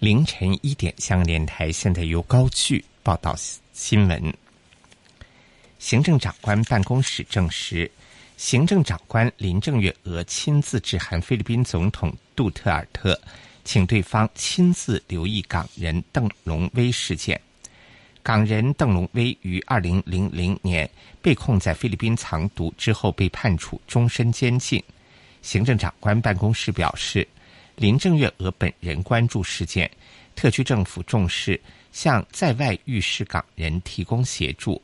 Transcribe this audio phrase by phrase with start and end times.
[0.00, 3.34] 凌晨一点，香港电台现在由高炬报道
[3.72, 4.32] 新闻。
[5.80, 7.90] 行政长官办公室证实，
[8.36, 13.20] 行政长官林郑月娥亲自致函菲律宾总统杜特尔特，
[13.64, 17.40] 请对方亲自留意港人邓龙威事件。
[18.22, 20.88] 港人邓龙威于二零零零年
[21.20, 24.80] 被控在菲律宾藏毒之后，被判处终身监禁。
[25.42, 27.26] 行政长官办公室表示。
[27.78, 29.88] 林郑月娥本人关注事件，
[30.34, 31.60] 特区政府重视
[31.92, 34.82] 向在外遇事港人提供协助，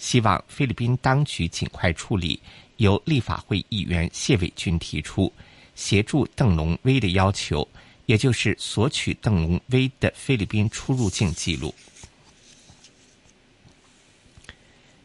[0.00, 2.40] 希望菲律宾当局尽快处理
[2.78, 5.32] 由立法会议员谢伟俊提出
[5.76, 7.66] 协助邓龙威的要求，
[8.06, 11.72] 也就是索取邓龙威的菲律宾出入境记录。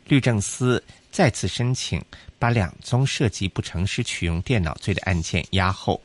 [0.05, 2.03] 律政司再次申请
[2.39, 6.01] 把两宗涉及不诚实取用电脑罪的案件押后。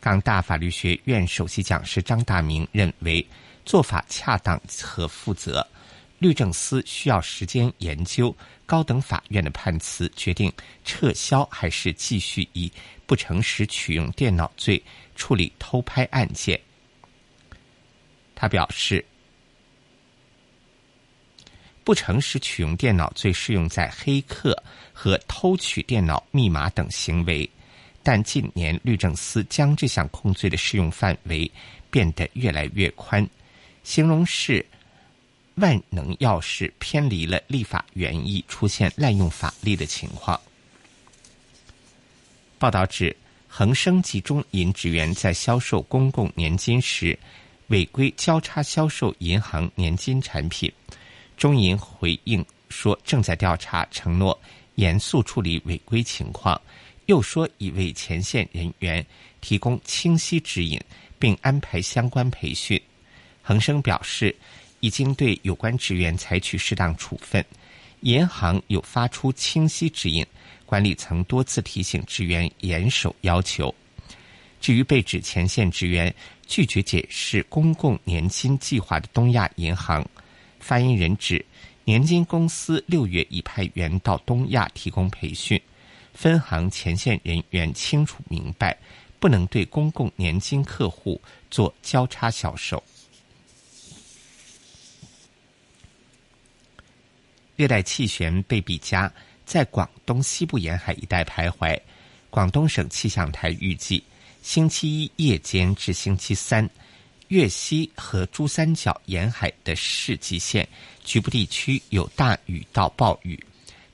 [0.00, 3.26] 港大法律学院首席讲师张大明认为，
[3.64, 5.66] 做法恰当和负责。
[6.18, 8.34] 律政司需要时间研究
[8.66, 10.52] 高等法院的判词，决定
[10.84, 12.72] 撤销还是继续以
[13.06, 14.82] 不诚实取用电脑罪
[15.14, 16.60] 处理偷拍案件。
[18.34, 19.04] 他表示，
[21.84, 24.60] 不诚实取用电脑罪适用在黑客
[24.92, 27.48] 和偷取电脑密码等行为。
[28.10, 31.50] 但近年律政司将这项控罪的适用范围
[31.90, 33.28] 变得越来越宽，
[33.84, 34.64] 形容是
[35.56, 40.40] 万能钥匙偏离了立法原意，出现滥用法律的情况。
[42.58, 43.14] 报道指，
[43.46, 47.18] 恒生集中银职员在销售公共年金时
[47.66, 50.72] 违规交叉销售银行年金产品，
[51.36, 54.40] 中银回应说正在调查，承诺
[54.76, 56.58] 严肃处理违规情况。
[57.08, 59.04] 又说已为前线人员
[59.40, 60.78] 提供清晰指引，
[61.18, 62.78] 并安排相关培训。
[63.42, 64.34] 恒生表示，
[64.80, 67.42] 已经对有关职员采取适当处分。
[68.00, 70.24] 银行有发出清晰指引，
[70.66, 73.74] 管理层多次提醒职员严守要求。
[74.60, 76.14] 至于被指前线职员
[76.46, 80.06] 拒绝解释公共年金计划的东亚银行，
[80.60, 81.42] 发言人指，
[81.86, 85.58] 年金公司六月已派员到东亚提供培训。
[86.18, 88.76] 分行前线人员清楚明白，
[89.20, 92.82] 不能对公共年金客户做交叉销售。
[97.54, 99.08] 热带气旋贝比加
[99.46, 101.80] 在广东西部沿海一带徘徊，
[102.30, 104.02] 广东省气象台预计，
[104.42, 106.68] 星期一夜间至星期三，
[107.28, 110.68] 粤西和珠三角沿海的市极限
[111.04, 113.38] 局部地区有大雨到暴雨，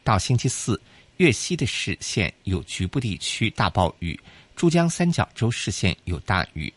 [0.03, 0.81] 到星期四。
[1.19, 4.19] 粤西的市县有局部地区大暴雨，
[4.57, 6.73] 珠江三角洲市县有大雨。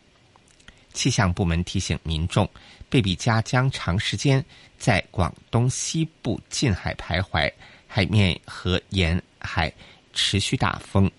[0.92, 2.48] 气象部门提醒民众，
[2.88, 4.44] 贝比加将长时间
[4.78, 7.52] 在广东西部近海徘徊，
[7.86, 9.72] 海面和沿海
[10.12, 11.10] 持续大风。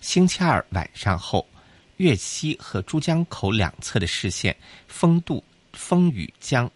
[0.00, 1.46] 星期二晚上后，
[1.98, 4.54] 粤西和珠江口两侧的视线
[4.86, 6.70] 风度风雨将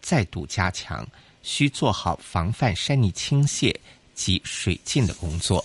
[0.00, 1.06] 再度加强，
[1.42, 3.74] 需做好防范山泥倾泻。
[4.18, 5.64] 及水浸的工作。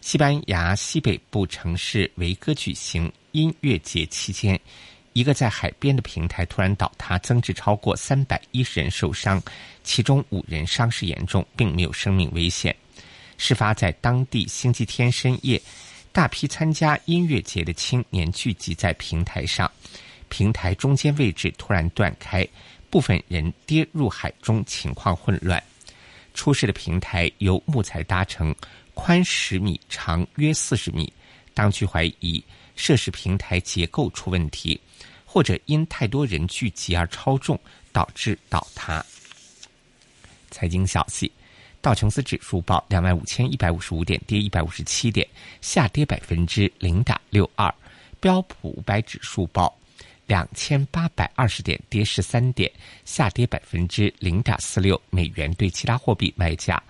[0.00, 4.58] 西班牙西北部城市维戈举行音乐节期间，
[5.12, 9.40] 一个在海边的平台突然倒塌，增至超过三百一十人受伤，
[9.84, 12.74] 其中五人伤势严重，并没有生命危险。
[13.36, 15.60] 事发在当地星期天深夜，
[16.10, 19.70] 大批参加音乐节的青年聚集在平台上，
[20.28, 22.46] 平台中间位置突然断开。
[22.92, 25.60] 部分人跌入海中，情况混乱。
[26.34, 28.54] 出事的平台由木材搭成，
[28.92, 31.10] 宽十米，长约四十米。
[31.54, 32.44] 当局怀疑
[32.76, 34.78] 涉事平台结构出问题，
[35.24, 37.58] 或者因太多人聚集而超重，
[37.92, 39.02] 导致倒塌。
[40.50, 41.32] 财经消息：
[41.80, 45.26] 道琼斯指数报两万五千一百五十五点，跌一百五十七点，
[45.62, 47.74] 下跌百分之零点六二。
[48.20, 49.74] 标普五百指数报。
[50.26, 52.70] 两千八百二十点，跌十三点，
[53.04, 55.00] 下跌百分之零点四六。
[55.10, 56.82] 美元对其他货币卖价：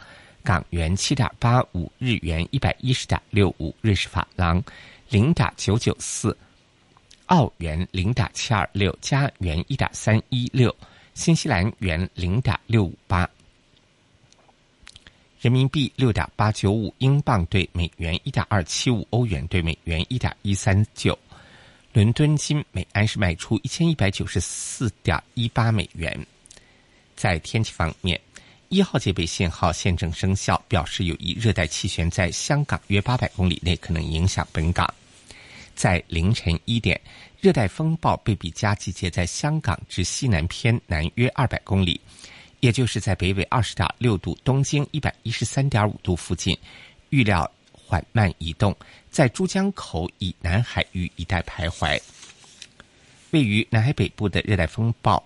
[0.44, 4.62] 港元七点八五，日元一百一十点六五，瑞士法郎
[5.08, 6.37] 零点九九四，
[7.26, 10.75] 澳元零点七二六，加元一点三一六，
[11.14, 13.29] 新西兰元零点六五八，
[15.40, 21.19] 人民币六点八九五，英镑对美元一点二七五，欧元对美元一点一三九。
[21.92, 26.26] 伦敦金每安士卖出一千一百九十四点一八美元。
[27.14, 28.18] 在天气方面，
[28.70, 34.92] 一号戒备信号现正生效，表示有一热带气旋在香港约八百公里内可能影响本港。
[35.74, 36.98] 在凌晨一点，
[37.42, 42.00] 热带风暴贝比加集结在香港之西南偏南约二百公里，
[42.60, 46.56] 也就是在北纬二十点六度、东经一百一十三点五度附近，
[47.10, 48.74] 预料缓慢移动，
[49.12, 52.00] 在珠江口以南海域一带徘徊。
[53.30, 55.22] 位于南海北部的热带风暴，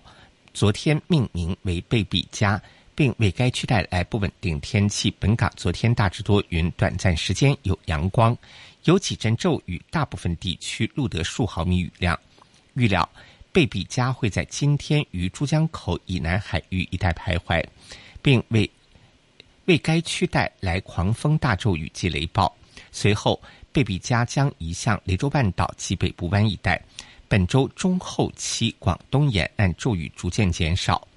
[0.53, 2.61] 昨天命名为贝比加，
[2.93, 5.09] 并为该区带来不稳定天气。
[5.19, 8.37] 本港昨天大致多云，短暂时间有阳光。
[8.83, 12.19] 有几阵骤雨，大部分地区录得数毫米雨量。
[12.73, 13.07] 预料
[13.53, 17.63] 贝比加会在今天于珠江口以南海域一带徘徊，
[18.21, 18.69] 并为
[19.65, 22.53] 为该区带来狂风大骤雨及雷暴。
[22.91, 23.41] 随后，
[23.77, 26.81] 贝比加将移向雷州半岛及北部湾一带。
[27.27, 31.07] 本周中后期，广东沿岸骤雨逐渐减少。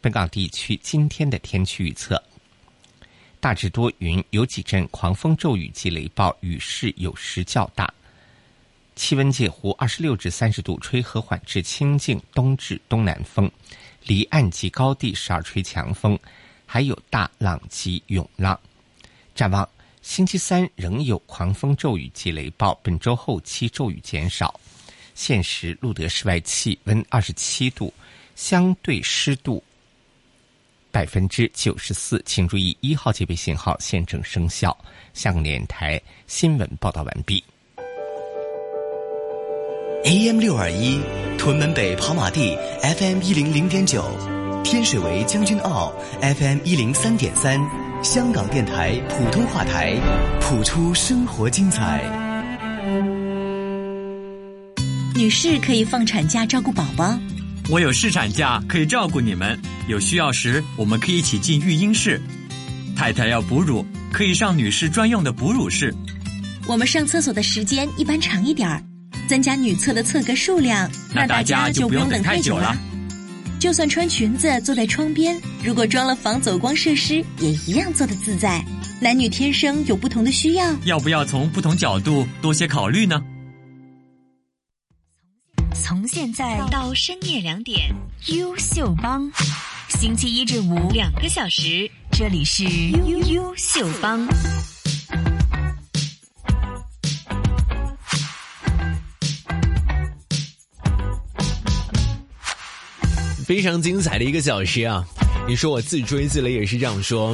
[0.00, 2.22] 本港地区今天的天气预测。
[3.40, 7.92] 大致多云，有几阵狂风骤雨及雷暴，雨势有时较大。
[8.94, 13.50] 气温介乎二十六至三十度，吹和缓至清劲东至东南风，
[14.04, 16.16] 离岸及高地时而吹强风，
[16.66, 18.56] 还有大浪及涌浪。
[19.34, 19.68] 展望
[20.06, 24.58] 星期三仍有狂风骤雨及雷暴，本周后期骤雨减少。
[25.16, 27.92] 现时录得室外气温二十七度，
[28.36, 29.60] 相对湿度。
[30.92, 34.74] 百分之九十四，请注意一号戒备信号现正生效。
[35.12, 37.42] 香港电台新闻报道完毕。
[40.04, 41.00] AM 六二一，
[41.36, 44.04] 屯门北跑马地 FM 一零零点九，
[44.62, 45.92] 天水围将军澳
[46.22, 47.60] FM 一零三点三，
[48.02, 49.94] 香港电台普通话台，
[50.40, 52.04] 谱出生活精彩。
[55.14, 57.18] 女士可以放产假照顾宝宝。
[57.68, 59.58] 我有试产假可以照顾你们，
[59.88, 62.20] 有需要时我们可以一起进育婴室。
[62.94, 65.92] 太太要哺乳，可以上女士专用的哺乳室。
[66.66, 68.80] 我们上厕所的时间一般长一点儿，
[69.28, 72.76] 增加女厕的厕格数量，那大家就不用等太久了。
[73.58, 78.64] 就算穿裙子坐在窗边，如果装了防走光设施，也一样坐得自在。
[79.00, 83.22] 男女天生有不同的需要，要不要从不同角度多些考虑呢？
[85.74, 87.94] 从现在到深夜两点，
[88.26, 89.30] 优秀帮，
[89.88, 94.26] 星期一至五两个小时，这里是优优秀帮，
[103.46, 105.04] 非常精彩的一个小时啊！
[105.46, 107.32] 你说我自吹自擂也是这样说。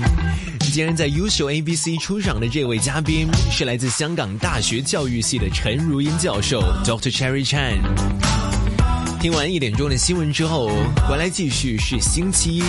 [0.61, 7.11] 今天在优秀 ABC 出场的这位嘉宾是来自香港大学教育系的陈如英教授，Dr.
[7.11, 7.79] Cherry Chan。
[9.23, 10.69] 听完一点钟的新闻之后，
[11.09, 12.63] 回来继续是星期一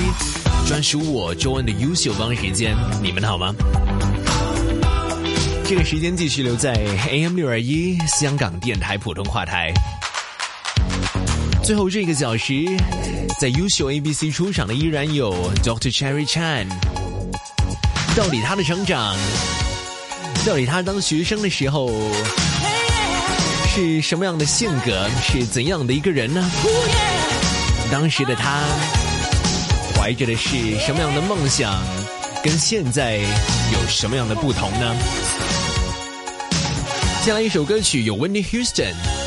[0.65, 3.53] 专属我周恩的优秀帮时间，你们好吗？
[5.65, 6.73] 这个时间继续留在
[7.09, 9.73] AM 六二一香港电台普通话台。
[11.63, 12.65] 最后这个小时，
[13.39, 15.33] 在优秀 ABC 出场的依然有
[15.63, 15.95] Dr.
[15.95, 16.67] Cherry Chan。
[18.17, 19.15] 到底他的成长，
[20.45, 21.89] 到底他当学生的时候
[23.73, 26.51] 是什么样的性格，是怎样的一个人呢？
[27.89, 28.61] 当时的他
[29.95, 31.81] 怀着的是什么样的梦想，
[32.43, 34.95] 跟现在有什么样的不同呢？
[37.23, 39.22] 先来一首歌曲，有 Wendy Houston。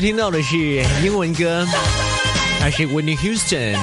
[0.00, 0.56] 听到的是
[1.04, 1.66] 英文歌，
[2.58, 3.76] 还是 Whitney Houston，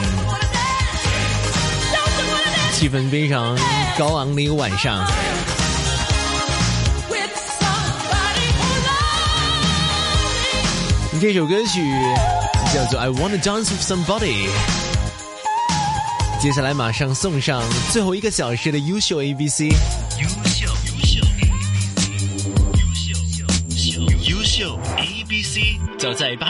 [2.73, 3.55] 气氛非常
[3.99, 5.05] 高昂的一个晚上。
[11.21, 11.83] 这首歌曲
[12.73, 14.47] 叫做《I Wanna Dance with Somebody》。
[16.41, 19.71] 接下来马上送上最后一个小时的优秀 ABC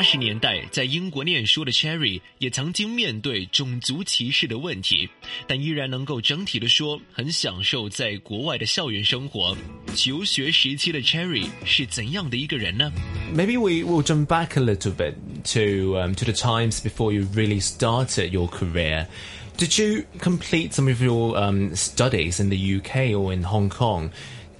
[0.06, 5.08] 十年代，在英国念书的 Cherry 也曾经面对种族歧视的问题，
[5.46, 9.56] 但依然能够整体的说很享受在国外的校园生活。
[9.94, 12.92] 求学时期的 Cherry 是怎样的一个人呢？
[13.34, 15.14] Maybe we will jump back a little bit
[15.54, 19.06] to um, to the times before you really started your career.
[19.56, 24.10] Did you complete some of your um, studies in the UK or in Hong Kong?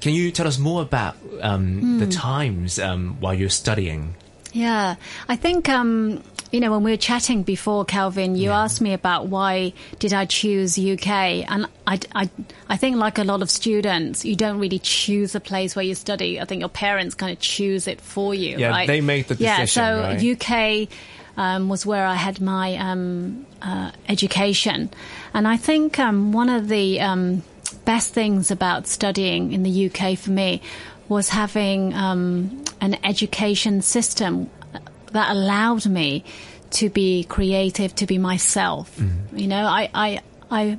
[0.00, 4.14] Can you tell us more about um, the times um, while you're studying?
[4.57, 4.95] Yeah,
[5.29, 9.27] I think um, you know when we were chatting before, Calvin, you asked me about
[9.27, 12.29] why did I choose UK, and I, I,
[12.67, 15.93] I think like a lot of students, you don't really choose a place where you
[15.93, 16.41] study.
[16.41, 18.57] I think your parents kind of choose it for you.
[18.57, 18.87] Yeah, right?
[18.87, 19.59] they make the decision.
[19.59, 20.87] Yeah, so right?
[20.87, 20.89] UK
[21.37, 24.89] um, was where I had my um, uh, education,
[25.35, 27.43] and I think um, one of the um,
[27.85, 30.63] best things about studying in the UK for me
[31.09, 34.49] was having um, an education system
[35.11, 36.23] that allowed me
[36.71, 38.95] to be creative, to be myself.
[38.97, 39.37] Mm-hmm.
[39.37, 40.21] You know, I, I,
[40.51, 40.77] I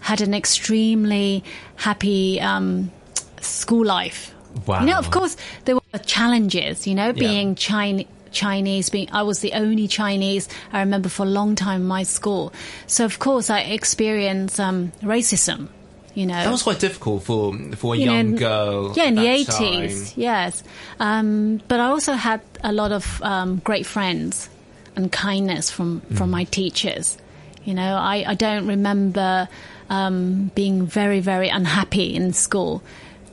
[0.00, 1.42] had an extremely
[1.76, 2.92] happy um,
[3.40, 4.34] school life.
[4.66, 4.80] Wow.
[4.80, 6.86] You know, of course, there were challenges.
[6.86, 8.06] You know, being Chinese.
[8.30, 12.02] Chinese being I was the only Chinese I remember for a long time in my
[12.02, 12.52] school.
[12.88, 15.68] So of course I experienced um, racism,
[16.14, 16.34] you know.
[16.44, 18.92] That was quite difficult for for a You young in- girl.
[18.96, 20.16] Yeah, in the eighties.
[20.16, 20.62] Yes,
[21.00, 24.48] um, but I also had a lot of um, great friends
[24.96, 26.16] and kindness from Mm.
[26.16, 27.18] from my teachers.
[27.64, 29.48] You know, I, I don't remember
[29.90, 32.82] um, being very very unhappy in school.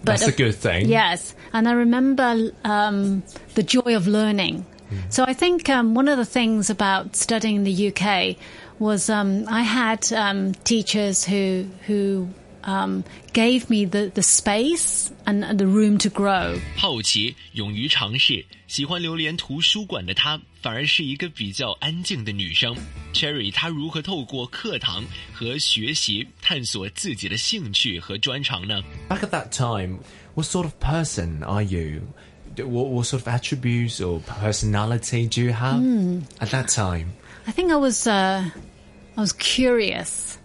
[0.03, 0.89] But That's a good thing.
[0.89, 3.21] Yes, and I remember um,
[3.53, 4.65] the joy of learning.
[5.09, 8.35] So I think um, one of the things about studying in the UK
[8.79, 12.27] was um, I had um, teachers who who
[12.64, 16.58] um, gave me the, the space and, and the room to grow.
[16.76, 22.76] 好奇、勇于尝试、喜欢流连图书馆的她，反而是一个比较安静的女生。
[23.12, 28.82] Cherry，她如何透过课堂和学习探索自己的兴趣和专长呢？
[29.08, 29.98] Back at that time,
[30.34, 32.02] what sort of person are you?
[32.56, 35.78] What, what sort of attributes or personality do you have
[36.40, 37.08] at that time?
[37.46, 38.50] I think I was uh,
[39.14, 40.38] I was curious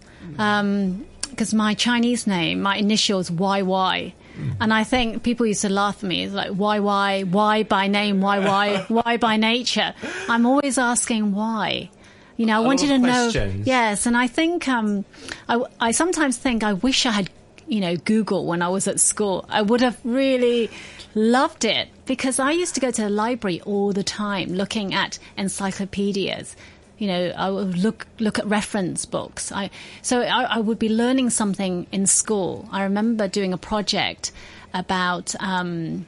[1.29, 4.13] because my Chinese name, my initials YY.
[4.59, 6.23] And I think people used to laugh at me.
[6.23, 9.95] It's like, why, why, why by name, why, why, why by nature?
[10.29, 11.89] I'm always asking why.
[12.37, 13.31] You know, I wanted to know.
[13.65, 15.05] Yes, and I think um,
[15.49, 17.31] I, I sometimes think I wish I had,
[17.67, 19.43] you know, Google when I was at school.
[19.49, 20.69] I would have really
[21.15, 25.17] loved it because I used to go to the library all the time, looking at
[25.35, 26.55] encyclopedias.
[26.97, 29.51] You know, I would look look at reference books.
[29.51, 29.69] I
[30.01, 32.67] so I, I would be learning something in school.
[32.71, 34.31] I remember doing a project
[34.73, 36.05] about, um,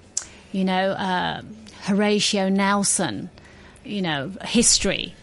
[0.51, 1.41] you know, uh,
[1.83, 3.29] Horatio Nelson,
[3.85, 5.13] you know, history,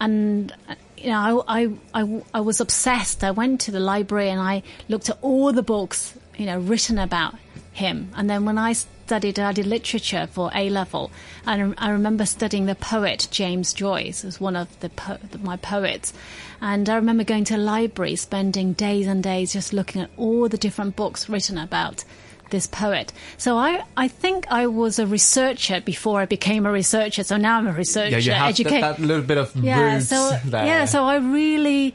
[0.00, 0.52] and
[0.96, 3.22] you know, I, I, I, I was obsessed.
[3.22, 6.98] I went to the library and I looked at all the books, you know, written
[6.98, 7.34] about
[7.72, 8.10] him.
[8.16, 8.74] And then when I
[9.06, 11.12] studied, I did literature for A level,
[11.46, 16.12] and I remember studying the poet James Joyce as one of the po- my poets.
[16.60, 20.48] And I remember going to a library, spending days and days just looking at all
[20.48, 22.04] the different books written about
[22.50, 23.12] this poet.
[23.38, 27.22] So I, I think I was a researcher before I became a researcher.
[27.22, 28.18] So now I'm a researcher.
[28.18, 30.66] Yeah, you have that, that little bit of yeah, so there.
[30.66, 31.94] yeah, so I really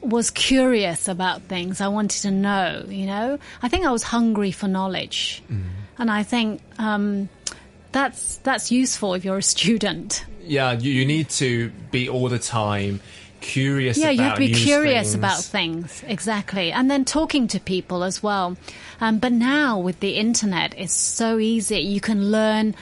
[0.00, 1.80] was curious about things.
[1.80, 2.84] I wanted to know.
[2.88, 5.62] You know, I think I was hungry for knowledge, Mm.
[6.00, 7.28] And I think um,
[7.92, 10.24] that's that's useful if you're a student.
[10.42, 13.00] yeah, you, you need to be all the time
[13.40, 13.96] curious.
[13.96, 15.14] Yeah, about you have to be curious things.
[15.14, 18.56] about things exactly, and then talking to people as well.
[19.00, 21.78] Um, but now with the internet, it's so easy.
[21.80, 22.74] You can learn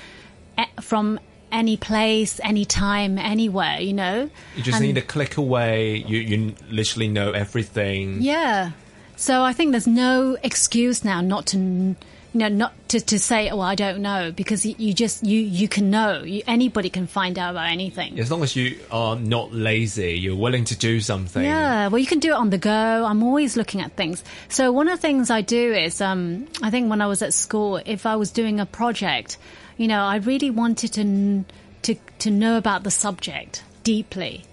[0.59, 1.21] e- from
[1.53, 3.81] any place, any time, anywhere.
[3.81, 5.97] You know, You just And- need to click away.
[6.07, 8.21] You you literally know everything.
[8.21, 8.73] Yeah.
[9.17, 11.97] So I think there's no excuse now not to,
[12.39, 15.69] know, not to, to say, oh, I don't know, because you, you just, you, you
[15.69, 16.23] can know.
[16.23, 18.19] You, anybody can find out about anything.
[18.19, 21.45] As long as you are not lazy, you're willing to do something.
[21.45, 22.71] Yeah, well, you can do it on the go.
[23.05, 24.25] I'm always looking at things.
[24.49, 27.35] So one of the things I do is, um, I think when I was at
[27.35, 29.37] school, if I was doing a project,
[29.77, 31.45] you know, I really wanted to
[31.83, 34.45] to to know about the subject deeply.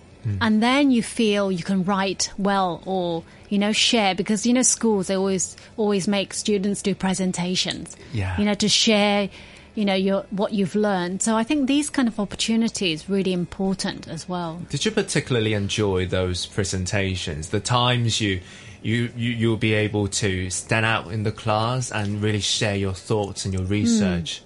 [0.41, 4.63] And then you feel you can write well or you know share because you know
[4.63, 7.95] schools they always always make students do presentations.
[8.13, 8.37] Yeah.
[8.37, 9.29] You know to share
[9.75, 11.21] you know your what you've learned.
[11.21, 14.61] So I think these kind of opportunities really important as well.
[14.69, 17.49] Did you particularly enjoy those presentations?
[17.49, 18.41] The times you,
[18.81, 22.93] you, you, you'll be able to stand out in the class and really share your
[22.93, 24.41] thoughts and your research.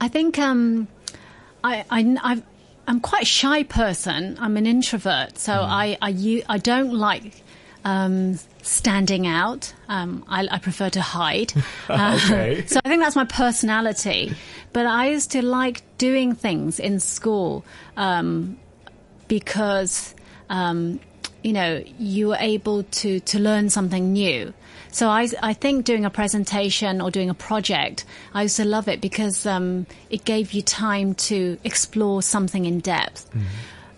[0.00, 0.88] I think um,
[1.62, 2.42] I, I, I've,
[2.86, 4.36] I'm quite a shy person.
[4.40, 7.42] I'm an introvert, so I I don't like
[7.84, 9.72] um, standing out.
[9.88, 11.52] Um, I, I prefer to hide.
[11.88, 12.64] Uh, Okay.
[12.66, 14.34] so I think that's my personality.
[14.72, 17.64] But I used to like doing things in school
[17.96, 18.56] um,
[19.28, 20.14] because
[20.48, 21.00] um,
[21.42, 24.54] you know you were able to to learn something new.
[24.92, 28.86] So I I think doing a presentation or doing a project, I used to love
[28.88, 33.28] it because um, it gave you time to explore something in depth.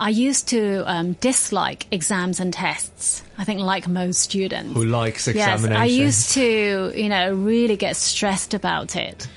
[0.01, 3.23] I used to um, dislike exams and tests.
[3.39, 4.75] I think like most students.
[4.75, 5.71] Who likes examinations.
[5.71, 5.81] Yes?
[5.81, 9.29] I used to, you know, really get stressed about it.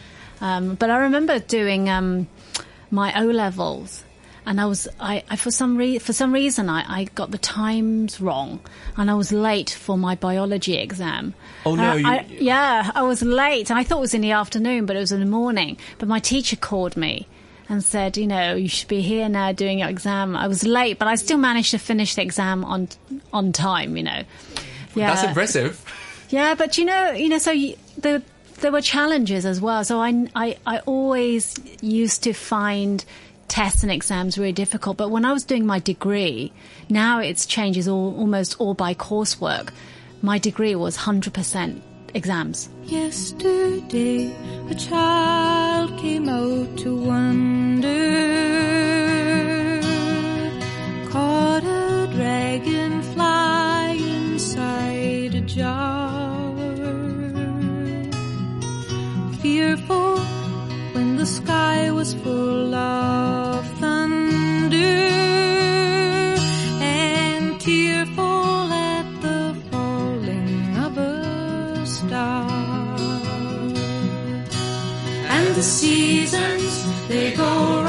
[0.41, 2.27] Um, but I remember doing um,
[2.91, 4.03] my O levels,
[4.45, 7.37] and I was, I, I for some re- for some reason, I, I got the
[7.37, 8.59] times wrong,
[8.95, 11.33] and I was late for my biology exam.
[11.67, 14.21] Oh, no, Uh, you- I, yeah, I was late, and I thought it was in
[14.21, 15.77] the afternoon, but it was in the morning.
[15.99, 17.27] But my teacher called me.
[17.69, 20.37] And said, you know, you should be here now doing your exam.
[20.37, 22.87] I was late, but I still managed to finish the exam on
[23.33, 23.97] on time.
[23.97, 24.23] You know,
[24.95, 25.13] yeah.
[25.13, 25.83] That's impressive.
[26.29, 28.23] Yeah, but you know, you know, so you, the
[28.61, 29.83] there were challenges as well.
[29.83, 33.03] So I, I, I always used to find
[33.49, 34.95] tests and exams really difficult.
[34.95, 36.53] But when I was doing my degree,
[36.89, 39.71] now it's changes all, almost all by coursework.
[40.21, 42.69] My degree was hundred percent exams.
[42.85, 44.33] Yesterday,
[44.69, 47.87] a child came out to wander,
[51.09, 56.55] caught a dragonfly inside a jar.
[59.41, 60.17] Fearful
[60.93, 63.56] when the sky was full of
[75.57, 77.86] the seasons, they go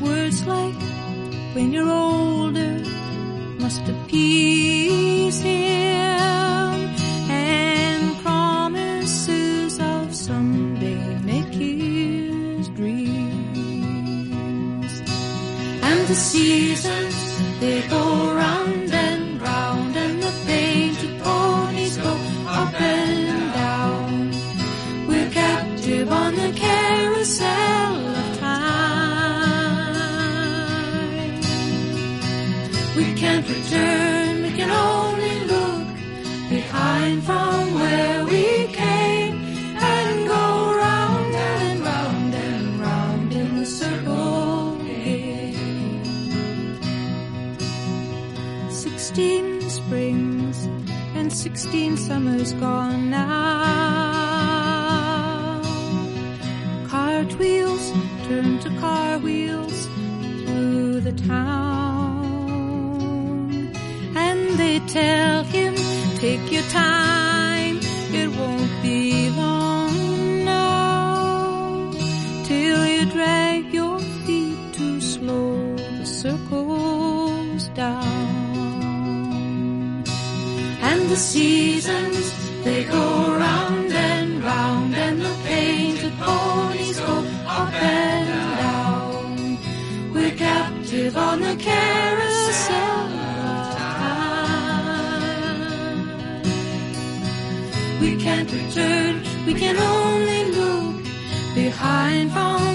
[0.00, 0.74] Words like
[1.54, 2.82] when you're older
[3.58, 5.77] must appease him
[52.08, 53.60] summers gone now.
[56.88, 57.92] Cartwheels
[58.26, 59.86] turn to car wheels
[60.46, 61.50] through the town.
[64.16, 65.74] And they tell him,
[66.24, 67.76] take your time,
[68.20, 71.90] it won't be long now.
[72.44, 78.28] Till you drag your feet too slow, the circles down.
[80.90, 81.57] And the seasons,
[82.78, 87.16] they go round and round, and the painted ponies go
[87.58, 88.28] up and
[88.62, 89.58] down.
[90.14, 94.28] We're captive on the carousel of time.
[98.00, 101.04] We can't return, we can only look
[101.56, 102.67] behind from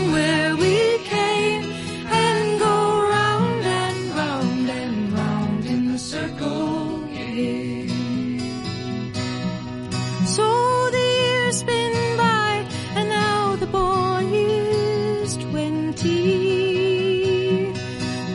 [16.04, 17.72] twenty.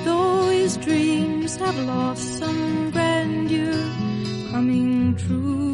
[0.05, 3.85] Though his dreams have lost some grandeur
[4.51, 5.73] coming true.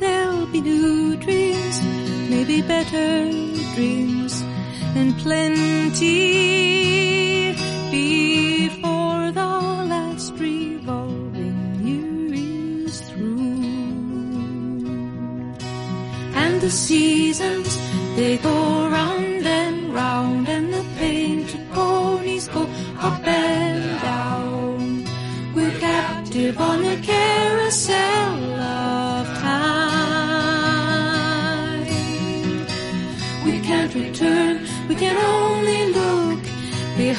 [0.00, 1.80] There'll be new dreams,
[2.30, 3.30] maybe better
[3.74, 4.42] dreams
[4.96, 6.16] and plenty
[7.90, 9.50] before the
[9.92, 12.34] last revolving year
[12.86, 13.60] is through.
[16.34, 17.76] And the seasons,
[18.16, 18.55] they go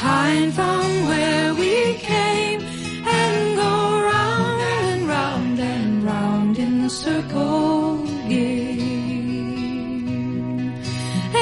[0.07, 1.73] mind from where we
[2.11, 2.59] came
[3.19, 3.73] and go
[4.11, 7.97] round and round and round in the circle
[8.29, 8.77] game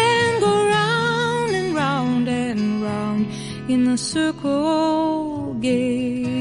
[0.05, 3.23] And go round and round and round
[3.73, 6.35] in the circle game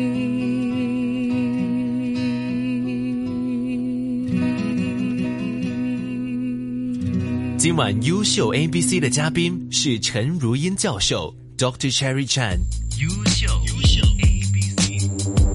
[7.59, 11.94] 今晚优秀 ABC 的嘉宾是陈如英教授 ，Dr.
[11.94, 12.60] Cherry Chan。
[13.00, 15.04] 优秀优秀 ABC，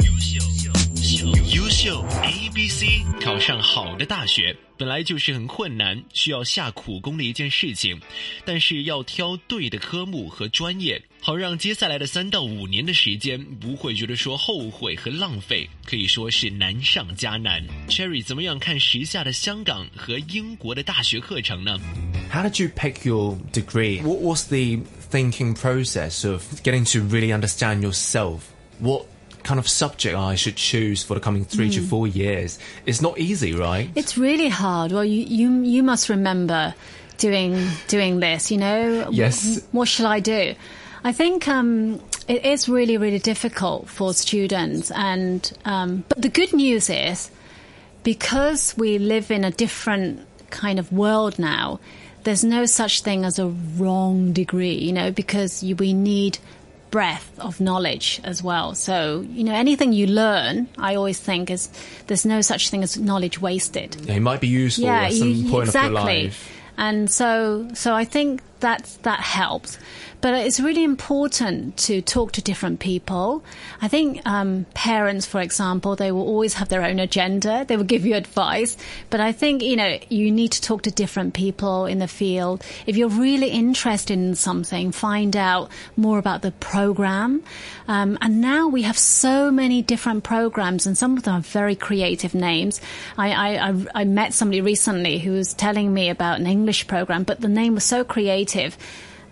[0.07, 2.85] 优秀优秀优秀 ABC，
[3.23, 8.01] 考上好的大学本来就是很困难、需要下苦功的一件事情，
[8.45, 17.63] 但是要挑对的科目和专业，好让接下来的三到五年的时间不会觉得说后悔和浪费，可以说是难上加难。
[17.89, 21.79] Cherry 怎么样看时下的香港和英国的大学课程呢？
[22.33, 24.03] How did you pick your degree?
[24.03, 28.54] What was the thinking process of getting to really understand yourself?
[28.80, 29.06] What
[29.44, 32.60] kind of subject I should choose for the coming three to four years?
[32.86, 33.90] It's not easy, right?
[33.96, 34.92] It's really hard.
[34.92, 36.74] Well, you you you must remember
[37.18, 38.52] doing doing this.
[38.52, 39.62] You know, Yes.
[39.72, 40.56] What shall I do?
[41.04, 46.54] I think um, it is really really difficult for students, and um, but the good
[46.54, 47.32] news is
[48.04, 51.80] because we live in a different kind of world now.
[52.30, 56.38] There's no such thing as a wrong degree, you know, because you, we need
[56.92, 58.76] breadth of knowledge as well.
[58.76, 61.70] So, you know, anything you learn, I always think is
[62.06, 65.50] there's no such thing as knowledge wasted Yeah, It might be useful at some you-
[65.50, 65.98] point exactly.
[65.98, 66.52] of your life.
[66.78, 69.78] And so, so I think that that helps.
[70.22, 73.42] But it's really important to talk to different people.
[73.82, 77.64] I think um, parents, for example, they will always have their own agenda.
[77.66, 78.76] They will give you advice.
[79.10, 82.64] But I think you know you need to talk to different people in the field.
[82.86, 87.44] If you're really interested in something, find out more about the program.
[87.88, 91.76] Um, and now we have so many different programs, and some of them have very
[91.76, 92.82] creative names.
[93.18, 97.24] I, I, I, I met somebody recently who was telling me about an English program,
[97.24, 98.49] but the name was so creative.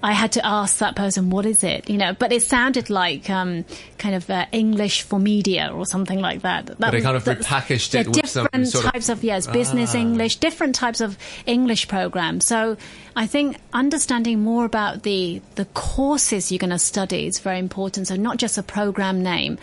[0.03, 1.89] I had to ask that person, what is it?
[1.89, 3.65] You know, but it sounded like um,
[3.97, 6.67] kind of uh, English for media or something like that.
[6.67, 9.23] that But they was- kind of repackaged it with some different sort of- types of
[9.23, 9.97] yes, business Ah.
[9.97, 12.45] English, different types of English programs.
[12.45, 12.77] So
[13.15, 18.08] I think understanding more about the the courses you're going to study is very important.
[18.08, 19.58] So not just a program name,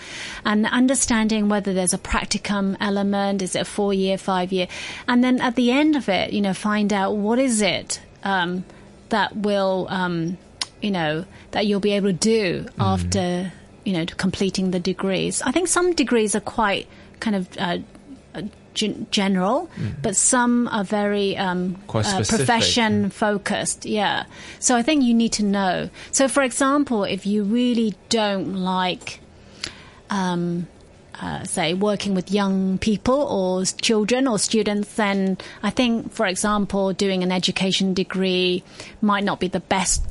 [0.45, 4.67] and understanding whether there's a practicum element, is it a four year, five year,
[5.07, 8.65] and then at the end of it, you know, find out what is it um,
[9.15, 10.37] that will, um,
[10.83, 13.53] you know, that you'll be able to do after
[13.85, 15.41] you know completing the degrees.
[15.43, 16.89] I think some degrees are quite
[17.21, 17.49] kind of.
[17.57, 17.79] Uh,
[18.35, 18.43] uh,
[18.75, 19.71] gen- general,
[20.03, 23.87] but some are very um, uh, profession focused.
[23.87, 24.25] Yeah.
[24.59, 25.91] So I think you need to know.
[26.11, 29.21] So, for example, if you really don't like,
[30.11, 30.67] um,
[31.21, 36.93] uh, say, working with young people or children or students, then I think, for example,
[36.93, 38.63] doing an education degree
[39.01, 40.03] might not be the best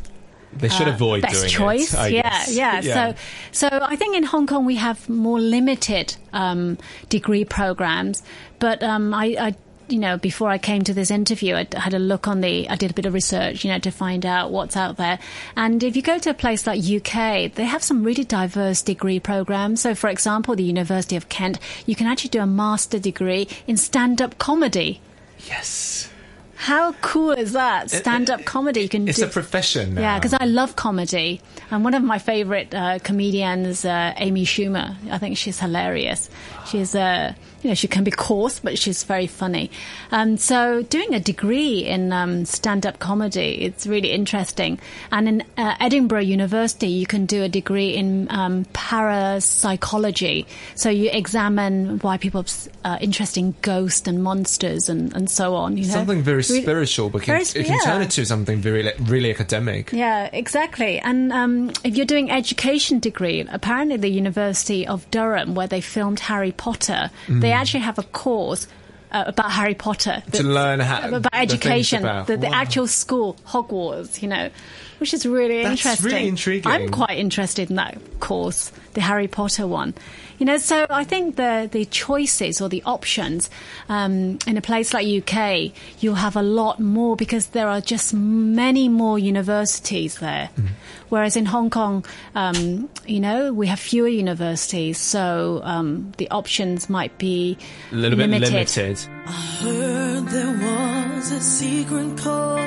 [0.56, 1.94] They should uh, avoid best choice.
[1.94, 2.14] it.
[2.14, 2.56] Yeah, guess.
[2.56, 3.20] yeah, So,
[3.52, 6.78] so I think in Hong Kong we have more limited um,
[7.10, 8.24] degree programs,
[8.60, 9.56] but um, I, I,
[9.94, 12.68] you know, before I came to this interview, I had a look on the.
[12.68, 15.20] I did a bit of research, you know, to find out what's out there.
[15.56, 19.20] And if you go to a place like UK, they have some really diverse degree
[19.20, 19.82] programs.
[19.82, 23.78] So, for example, the University of Kent, you can actually do a master degree in
[23.78, 25.00] stand-up comedy.
[25.48, 26.10] yes.
[26.56, 27.92] How cool is that?
[27.92, 28.82] Stand-up comedy.
[28.84, 30.02] You can It's do, a profession now.
[30.02, 34.96] yeah, because I love comedy, and one of my favorite uh, comedians, uh, Amy Schumer.
[35.12, 36.30] I think she's hilarious.
[36.66, 39.72] She's uh, you know, she can be coarse, but she's very funny.
[40.12, 44.80] Um, so doing a degree in um, stand-up comedy, it's really interesting.
[45.12, 50.46] And in uh, Edinburgh University, you can do a degree in um, parapsychology.
[50.76, 52.46] So you examine why people
[52.84, 55.78] are uh, interested in ghosts and monsters and, and so on.
[55.78, 58.92] You know, something very Really- spiritual, but can, Very it can turn into something very
[59.00, 59.94] really academic.
[59.94, 61.00] Yeah, exactly.
[61.00, 66.20] And um, if you're doing education degree, apparently the University of Durham, where they filmed
[66.20, 68.68] Harry Potter, they actually have a course.
[69.12, 72.54] Uh, about Harry Potter To learn how- about the education, about- the, the wow.
[72.56, 74.50] actual school, Hogwarts, you know,
[74.98, 76.06] which is really That's interesting.
[76.12, 76.72] really intriguing.
[76.72, 79.94] I'm quite interested in that course, the Harry Potter one.
[80.44, 83.50] You know, so I think the the choices or the options
[83.88, 88.14] um, in a place like UK, you'll have a lot more because there are just
[88.14, 90.50] many more universities there.
[90.58, 90.68] Mm.
[91.08, 92.04] Whereas in Hong Kong,
[92.36, 97.58] um, you know, we have fewer universities, so um, the options might be
[97.94, 98.52] A little bit limited.
[98.52, 99.00] limited.
[99.00, 102.60] heard there was a secret chord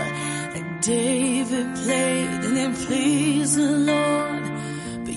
[0.55, 4.46] that David played and it pleased the Lord.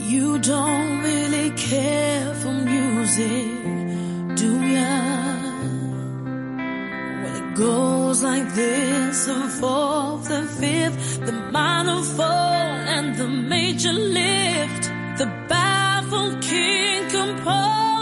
[0.09, 3.45] You don't really care for music,
[4.41, 4.97] do ya?
[7.21, 13.93] When it goes like this, the fourth, the fifth, the minor fall and the major
[13.93, 14.83] lift,
[15.19, 17.98] the baffled king composing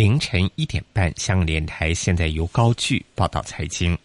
[0.00, 3.98] 凌晨一点半，香港电台现在由高聚报道财经。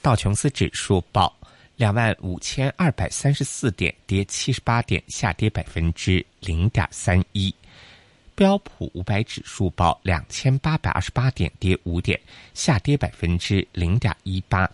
[0.00, 1.36] 道琼斯指数报
[1.76, 7.54] 两万五千二百三十四点，跌七十八点，下跌百分之零点三一。
[8.34, 12.18] 标普五百指数报两千八百二十八点，跌五点，
[12.54, 14.66] 下跌百分之零点一八。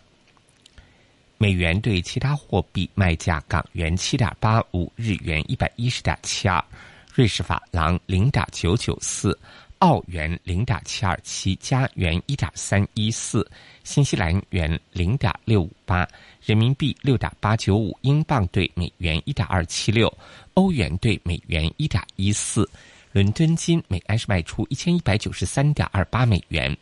[1.36, 6.64] 美元对其他货币卖价：港元七点八五，日元一百一十点七二，
[7.12, 9.36] 瑞士法郎零点九九四，
[9.84, 13.46] 澳元零点七二七，加元一点三一四，
[13.82, 16.08] 新西兰元零点六五八，
[16.42, 20.10] 人民币六点八九五，英镑兑美元一点二七六，
[20.54, 22.66] 欧元兑美元一点一四。
[23.12, 26.74] 伦敦金每安士卖出一千一百九十三点二八美元。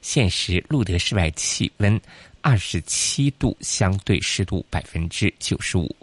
[0.00, 2.00] 现时录得室外气温
[2.40, 5.94] 二十七度，相对湿度百分之九十五。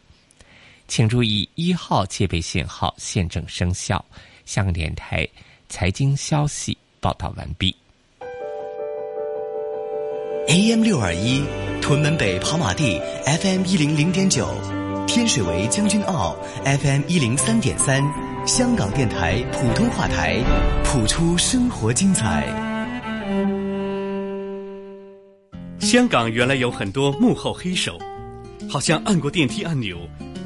[0.88, 4.06] 请注意，一号戒备信号现正生效。
[4.45, 5.28] 香港电台
[5.70, 7.76] 财经消息报道完毕。
[10.48, 11.44] AM 六二一，
[11.82, 14.48] 屯门北跑马地 FM 一零零点九，
[15.06, 18.02] 天水围将军澳 FM 一零三点三，
[18.46, 20.42] 香港电台普通话台，
[20.86, 22.48] 谱出生活精彩。
[25.80, 28.00] 香港原来有很多幕后黑手，
[28.70, 29.98] 好像按过电梯按钮，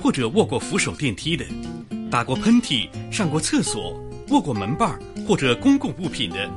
[0.02, 1.46] 或者握过扶手电梯的，
[2.10, 3.94] 打过喷嚏、上过厕所、
[4.32, 6.50] 握过门把或者公共物品的，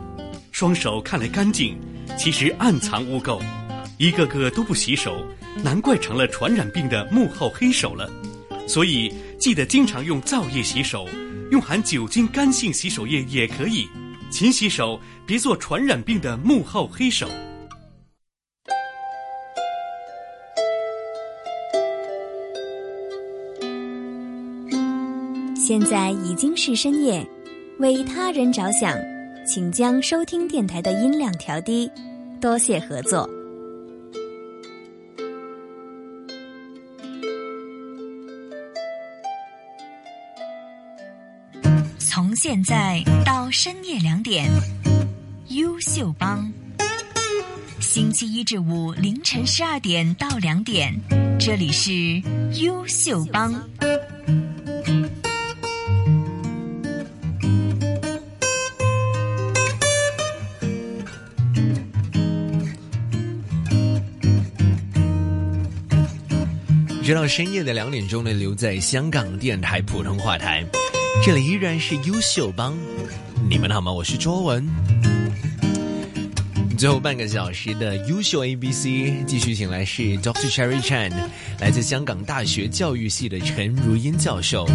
[0.53, 1.77] 双手看来干净，
[2.17, 3.43] 其实暗藏污垢，
[3.99, 5.27] 一个个都不洗手，
[5.63, 8.09] 难怪成了传染病的幕后黑手了。
[8.69, 11.09] 所以记得经常用皂液洗手，
[11.51, 13.89] 用含酒精干性洗手液也可以，
[14.31, 17.29] 勤洗手，别做传染病的幕后黑手。
[25.57, 27.27] 现在已经是深夜，
[27.79, 28.97] 为他人着想，
[29.45, 31.91] 请将收听电台的音量调低，
[32.41, 33.29] 多谢合作。
[41.99, 44.49] 从现在到深夜两点，
[45.49, 46.51] 优秀帮。
[47.81, 50.95] 星期一至五凌晨十二点到两点，
[51.41, 51.93] 这里是
[52.63, 53.53] 优秀帮。
[67.05, 70.65] 直到深夜的两点钟呢，留在香港电台普通话台，
[71.23, 72.75] 这里依然是优秀帮。
[73.47, 73.93] 你们好吗？
[73.93, 74.67] 我是卓文。
[76.79, 80.51] 最后半个小时的优秀 A B C 继续请来是 Dr.
[80.51, 81.13] Cherry Chan，
[81.61, 84.67] 来自香港大学教育系的陈如英教授。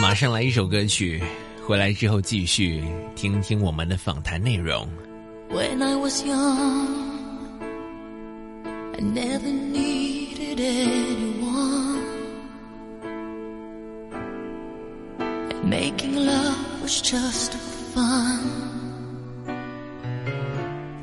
[0.00, 1.22] 马上来一首歌曲，
[1.66, 2.82] 回来之后继续
[3.14, 4.88] 听听我们的访谈内容。
[5.58, 7.58] When I was young,
[8.96, 12.04] I never needed anyone.
[15.18, 17.54] And making love was just
[17.92, 18.40] fun.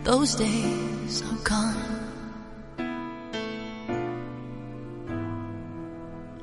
[0.03, 1.99] Those days are gone.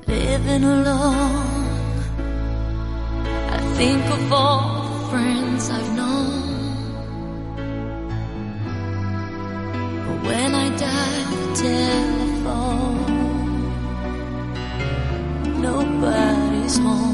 [0.05, 1.97] Living alone,
[3.57, 6.42] I think of all the friends I've known.
[15.61, 17.12] Nobody's home.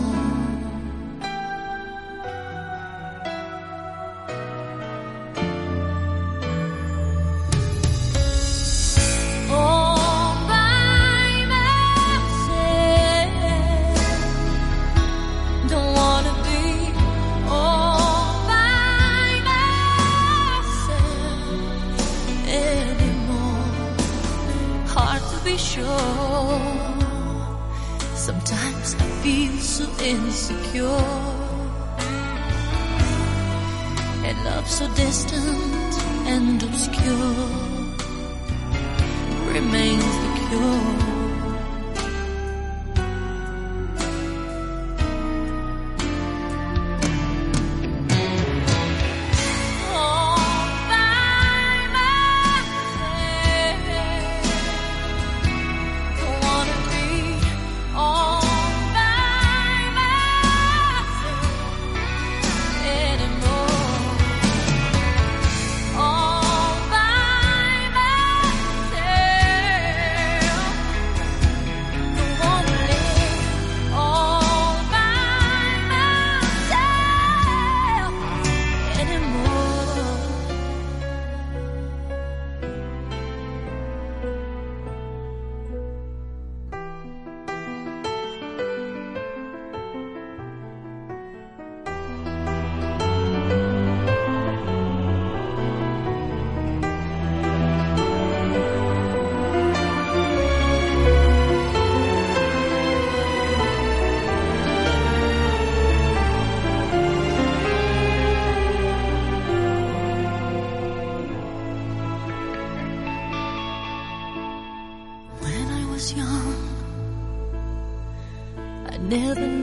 [119.10, 119.58] Never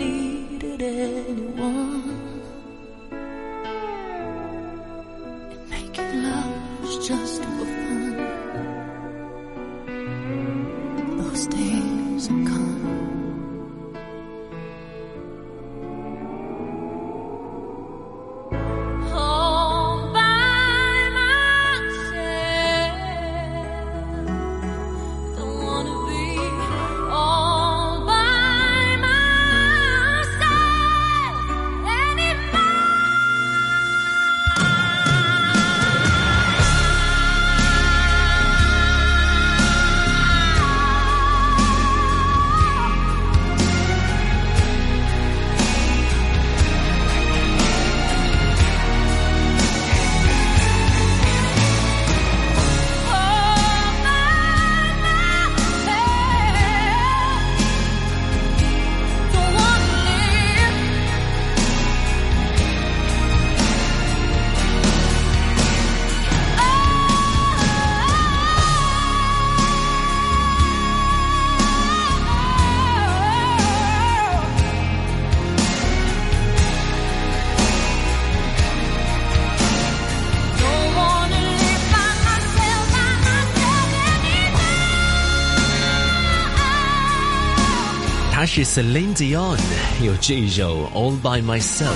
[88.57, 89.59] 是 Celine Dion，
[90.03, 91.93] 有这一首 All by Myself。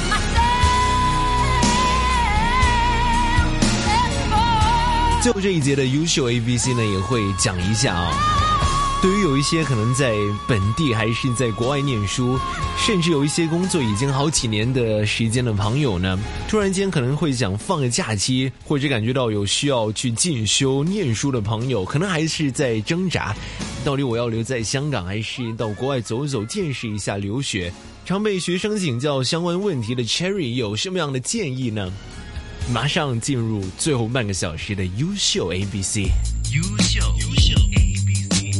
[5.22, 8.12] 最后这一节的优秀 A B C 呢，也会讲一下啊。
[9.00, 10.12] 对于有一些可能在
[10.46, 12.38] 本地还是在国外念书，
[12.76, 23.34] 甚至有一些工作已经好几年的时间的朋友呢，突然间可能会想放个假期，或者感觉到有需要去进修念书的朋友，可能还是在挣扎，
[23.82, 27.72] 到底我要留在香港，还是到国外走走，见识一下留学？
[28.04, 31.90] 常被学生请教相关问题的 Cherry 有什么样的建议呢？
[32.72, 36.02] 马上进入最后半个小时的优秀 A B C。
[36.52, 38.50] 优秀，优秀 A B C，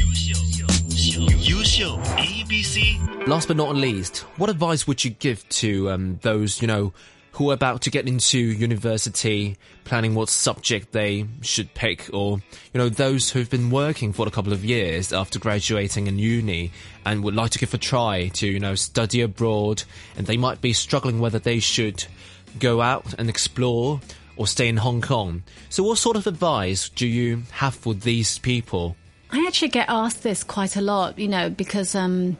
[0.00, 2.80] 优秀，优秀，优秀 A B C。
[3.26, 6.92] Last but not least, what advice would you give to um, those, you know,
[7.36, 12.38] who are about to get into university, planning what subject they should pick, or,
[12.72, 16.72] you know, those who've been working for a couple of years after graduating in uni
[17.04, 19.82] and would like to give a try to, you know, study abroad,
[20.16, 22.06] and they might be struggling whether they should
[22.58, 24.00] go out and explore
[24.38, 25.42] or stay in Hong Kong.
[25.68, 28.96] So what sort of advice do you have for these people?
[29.30, 32.38] I actually get asked this quite a lot, you know, because um,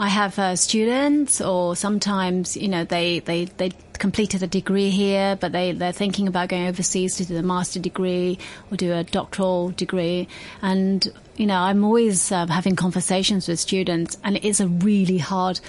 [0.00, 5.34] I have uh, students, or sometimes, you know, they, they, they completed a degree here,
[5.34, 8.38] but they, they're thinking about going overseas to do a master degree
[8.70, 10.28] or do a doctoral degree.
[10.62, 15.18] And, you know, I'm always uh, having conversations with students, and it is a really
[15.18, 15.60] hard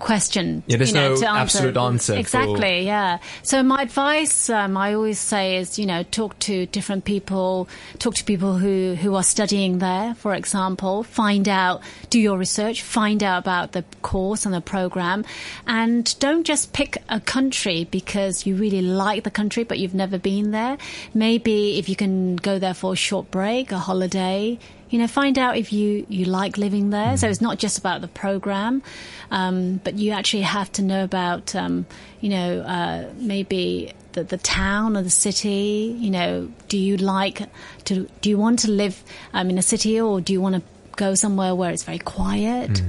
[0.00, 0.62] question.
[0.66, 3.18] Yeah, there's you know, no to absolute answer for- Exactly, yeah.
[3.42, 8.14] So my advice, um, I always say, is you know, talk to different people, talk
[8.16, 11.04] to people who who are studying there, for example.
[11.04, 15.24] Find out, do your research, find out about the course and the program,
[15.66, 20.18] and don't just pick a country because you really like the country but you've never
[20.18, 20.78] been there.
[21.14, 24.58] Maybe if you can go there for a short break, a holiday.
[24.90, 27.16] You know, find out if you, you like living there.
[27.16, 28.82] So it's not just about the program,
[29.30, 31.86] um, but you actually have to know about, um,
[32.20, 35.96] you know, uh, maybe the, the town or the city.
[35.98, 37.42] You know, do you like
[37.84, 40.62] to, do you want to live um, in a city or do you want to
[40.96, 42.82] go somewhere where it's very quiet?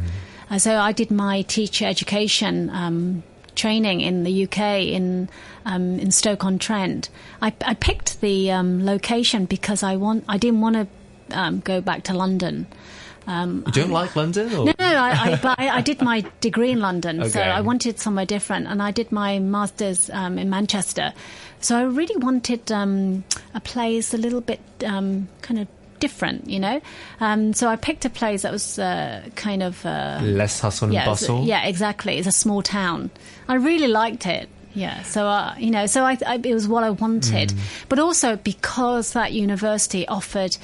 [0.50, 3.24] Uh, so I did my teacher education um,
[3.56, 5.30] training in the UK in
[5.66, 7.10] um, in Stoke on Trent.
[7.42, 10.88] I, I picked the um, location because I want I didn't want to
[11.34, 12.68] um, go back to London.
[13.28, 14.48] Um, You don't like London?
[14.54, 14.66] Or?
[14.66, 18.00] no, no, I, I, but I, I did my degree in London, so I wanted
[18.00, 21.14] somewhere different, and I did my masters um, in Manchester.
[21.60, 23.24] So I really wanted um,
[23.54, 25.68] a place a little bit um, kind of
[26.00, 26.82] different, you know.
[27.20, 30.94] Um, so I picked a place that was uh, kind of uh, Less hustle and
[30.96, 31.44] yeah, bustle?
[31.46, 32.18] yeah, exactly.
[32.18, 33.12] It's a small town.
[33.48, 34.50] I really liked it.
[34.74, 37.54] Yeah, so uh, you know, so I, I, it was what I wanted,
[37.90, 40.56] but also because that university offered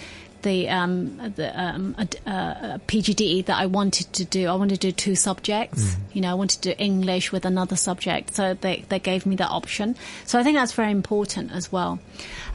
[0.47, 4.47] the um, the um, a, a PGD that I wanted to do.
[4.47, 5.97] I wanted to do two subjects.
[6.13, 9.35] You know, I wanted to do English with another subject, so they they gave me
[9.35, 9.95] that option.
[10.25, 11.99] So I think that's very important as well.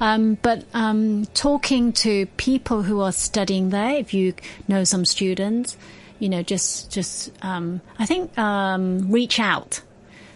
[0.00, 4.34] Um, but um, talking to people who are studying there, if you
[4.68, 5.76] know some students,
[6.18, 9.82] you know, just just um, I think um, reach out.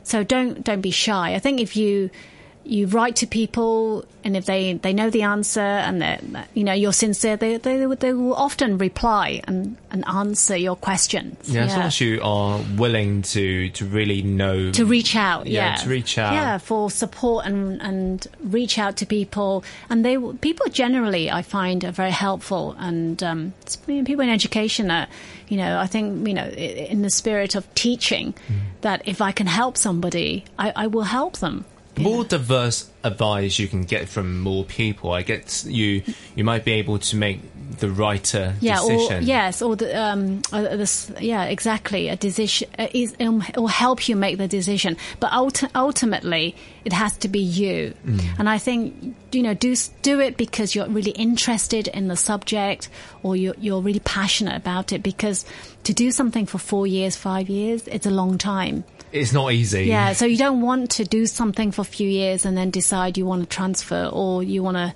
[0.02, 1.34] So don't don't be shy.
[1.34, 2.10] I think if you
[2.66, 6.02] you write to people and if they, they know the answer and
[6.52, 11.36] you know you're sincere, they they they will often reply and, and answer your questions.
[11.48, 15.70] Yeah, as long as you are willing to to really know to reach out, Yeah,
[15.70, 16.32] yeah, to reach out.
[16.34, 21.84] yeah, for support and and reach out to people, and they people generally I find
[21.84, 25.06] are very helpful, and um, it's- you know, people in education are,
[25.48, 28.54] you know, I think you know in the spirit of teaching, Mm.
[28.80, 31.64] that if I can help somebody, I, I will help them.
[31.98, 36.02] More diverse advice you can get from more people, I guess you
[36.34, 37.40] you might be able to make
[37.78, 39.18] the righter Yeah, decision.
[39.24, 42.08] or yes, or the um, uh, this, yeah, exactly.
[42.08, 46.54] A decision uh, is um, it will help you make the decision, but ulti- ultimately
[46.84, 47.94] it has to be you.
[48.38, 52.88] And I think you know do do it because you're really interested in the subject,
[53.22, 55.02] or you're you're really passionate about it.
[55.02, 55.44] Because
[55.84, 58.84] to do something for four years, five years, it's a long time.
[59.16, 59.84] It's not easy.
[59.84, 63.18] Yeah, so you don't want to do something for a few years and then decide
[63.18, 64.94] you want to transfer or you want to,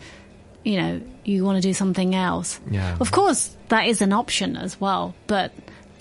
[0.64, 2.60] you know, you want to do something else.
[2.70, 2.96] Yeah.
[3.00, 5.52] Of course, that is an option as well, but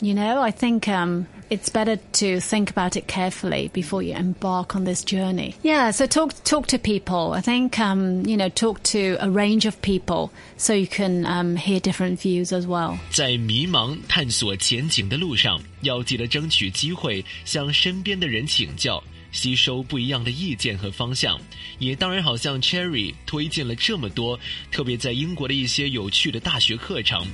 [0.02, 4.75] you know, I think um, it's better to think about it carefully before you embark
[4.75, 5.55] on this journey.
[5.62, 7.33] Yeah, so talk talk to people.
[7.33, 11.57] I think um, you know, talk to a range of people so you can um,
[11.57, 12.99] hear different views as well.
[13.11, 21.40] 在迷茫探索前景的路上，要记得争取机会，向身边的人请教， 吸收不一样的意见和方向。
[21.78, 24.40] 也当然，好像 Cherry 推荐了这么多，
[24.72, 27.26] 特别在英国的一些有趣的大学课程。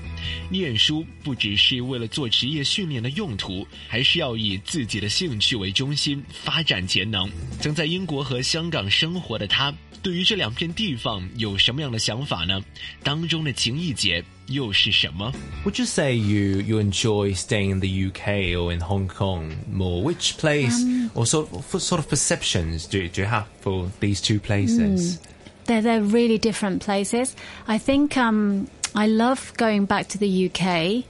[0.50, 7.30] 念书不只是为了做职业训练的用途，还是要以自己的兴趣为中心，发展潜能。
[7.60, 9.74] 曾在英国和香港生活的他。
[10.04, 12.64] 对于这两片地方有什么样的想法呢？
[13.02, 15.33] 当中的情谊节又是什么？
[15.65, 20.03] Would you say you you enjoy staying in the UK or in Hong Kong more?
[20.03, 24.21] Which place um, or sort of, sort of perceptions do, do you have for these
[24.21, 25.19] two places?
[25.19, 25.23] Mm,
[25.67, 27.37] they're they're really different places.
[27.69, 31.05] I think um, I love going back to the UK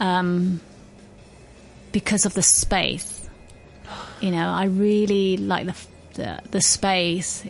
[0.00, 0.60] um,
[1.92, 3.20] because of the space.
[4.20, 5.74] You know, I really like the
[6.14, 7.42] the the space,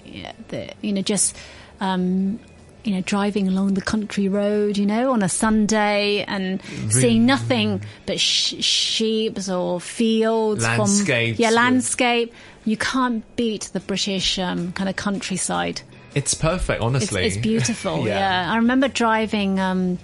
[0.48, 1.36] the you know just
[1.80, 2.38] um,
[2.83, 6.89] you know driving along the country road, you know, on a Sunday and really?
[6.91, 12.33] seeing nothing but sh- sheep or fields, landscape, yeah, landscape.
[12.65, 15.81] You can't beat the British um, kind of countryside.
[16.15, 17.25] It's perfect, honestly.
[17.25, 17.99] It's, it's beautiful.
[18.07, 18.19] yeah.
[18.45, 18.51] yeah.
[18.51, 19.59] I remember driving.
[19.59, 19.99] Um,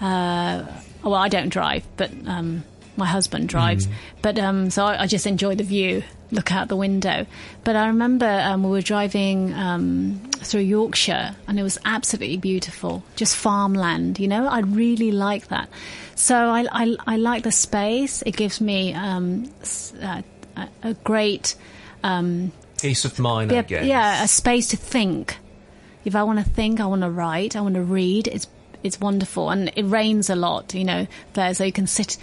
[0.00, 0.64] uh,
[1.02, 2.64] well, I don't drive, but um,
[2.96, 3.86] my husband drives.
[3.86, 3.92] Mm.
[4.22, 6.02] But um, so I, I, just enjoy the view
[6.32, 7.26] look out the window.
[7.62, 13.04] But I remember um, we were driving um, through Yorkshire and it was absolutely beautiful,
[13.14, 14.48] just farmland, you know?
[14.48, 15.68] I really like that.
[16.16, 18.22] So I, I, I like the space.
[18.22, 19.52] It gives me um,
[20.02, 20.22] uh,
[20.56, 21.54] a, a, great.
[22.02, 23.86] Um, Peace of mind, yeah, I guess.
[23.86, 25.36] Yeah, a space to think.
[26.04, 28.48] If I want to think, I want to write, I want to read, it's
[28.82, 29.50] it's wonderful.
[29.50, 32.18] And it rains a lot, you know, there, so you can sit,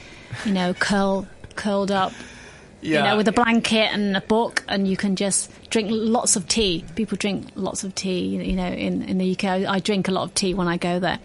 [0.46, 2.12] you know, curl curled up
[2.82, 2.98] yeah.
[2.98, 6.48] you know, with a blanket and a book, and you can just drink lots of
[6.48, 6.86] tea.
[6.96, 9.44] People drink lots of tea, you know, in, in the UK.
[9.46, 11.20] I, I drink a lot of tea when I go there.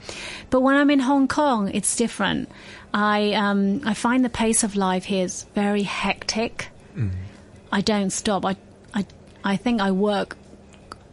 [0.50, 2.48] But when I'm in Hong Kong, it's different.
[2.92, 6.68] I, um, I find the pace of life here is very hectic.
[6.96, 7.10] Mm.
[7.72, 8.44] I don't stop.
[8.44, 8.56] I,
[8.94, 9.06] I,
[9.42, 10.36] I think I work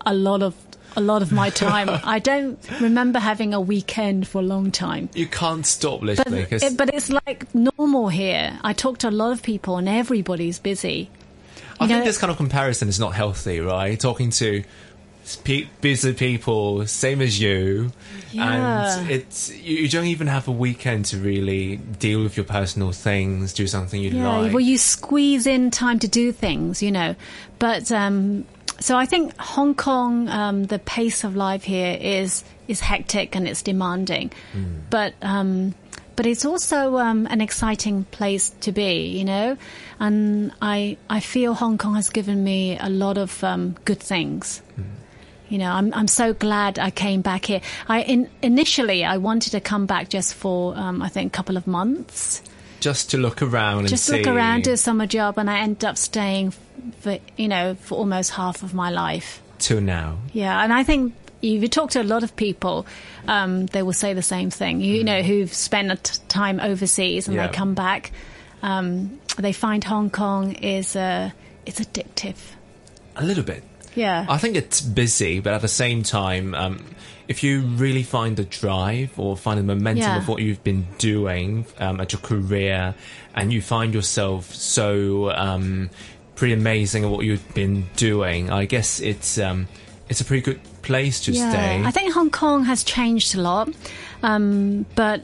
[0.05, 0.55] a lot of
[0.95, 1.89] a lot of my time.
[2.03, 5.09] I don't remember having a weekend for a long time.
[5.13, 6.45] You can't stop literally.
[6.49, 8.59] But, it, but it's like normal here.
[8.63, 11.09] I talk to a lot of people and everybody's busy.
[11.79, 13.99] I you think know, this kind of comparison is not healthy, right?
[13.99, 14.63] Talking to
[15.81, 17.91] busy people, same as you,
[18.31, 18.99] yeah.
[18.99, 23.53] and it's you, don't even have a weekend to really deal with your personal things,
[23.53, 24.53] do something you yeah, like.
[24.53, 27.15] Well, you squeeze in time to do things, you know,
[27.59, 28.45] but um,
[28.81, 33.47] so I think Hong Kong, um, the pace of life here is is hectic and
[33.47, 34.81] it's demanding, mm.
[34.89, 35.75] but um,
[36.15, 39.57] but it's also um, an exciting place to be, you know.
[39.99, 44.61] And I I feel Hong Kong has given me a lot of um, good things.
[44.79, 44.85] Mm.
[45.49, 47.61] You know, I'm I'm so glad I came back here.
[47.87, 51.55] I in, initially I wanted to come back just for um, I think a couple
[51.55, 52.41] of months
[52.81, 55.97] just to look around just look around, do a summer job, and I ended up
[55.97, 56.51] staying
[56.99, 60.17] for you know for almost half of my life till now.
[60.33, 62.85] Yeah, and I think if you talk to a lot of people,
[63.27, 64.81] um, they will say the same thing.
[64.81, 65.05] You, mm.
[65.05, 67.47] know, who've spent a t- time overseas and yeah.
[67.47, 68.11] they come back,
[68.61, 71.31] um, they find Hong Kong is uh,
[71.65, 72.37] it's addictive.
[73.15, 73.63] A little bit.
[73.95, 74.25] Yeah.
[74.29, 76.83] I think it's busy, but at the same time, um,
[77.27, 80.17] if you really find the drive or find the momentum yeah.
[80.17, 82.95] of what you've been doing um, at your career,
[83.33, 85.89] and you find yourself so um,
[86.35, 89.67] pretty amazing at what you've been doing, I guess it's um,
[90.09, 91.51] it's a pretty good place to yeah.
[91.51, 91.83] stay.
[91.83, 93.69] I think Hong Kong has changed a lot,
[94.23, 95.21] um, but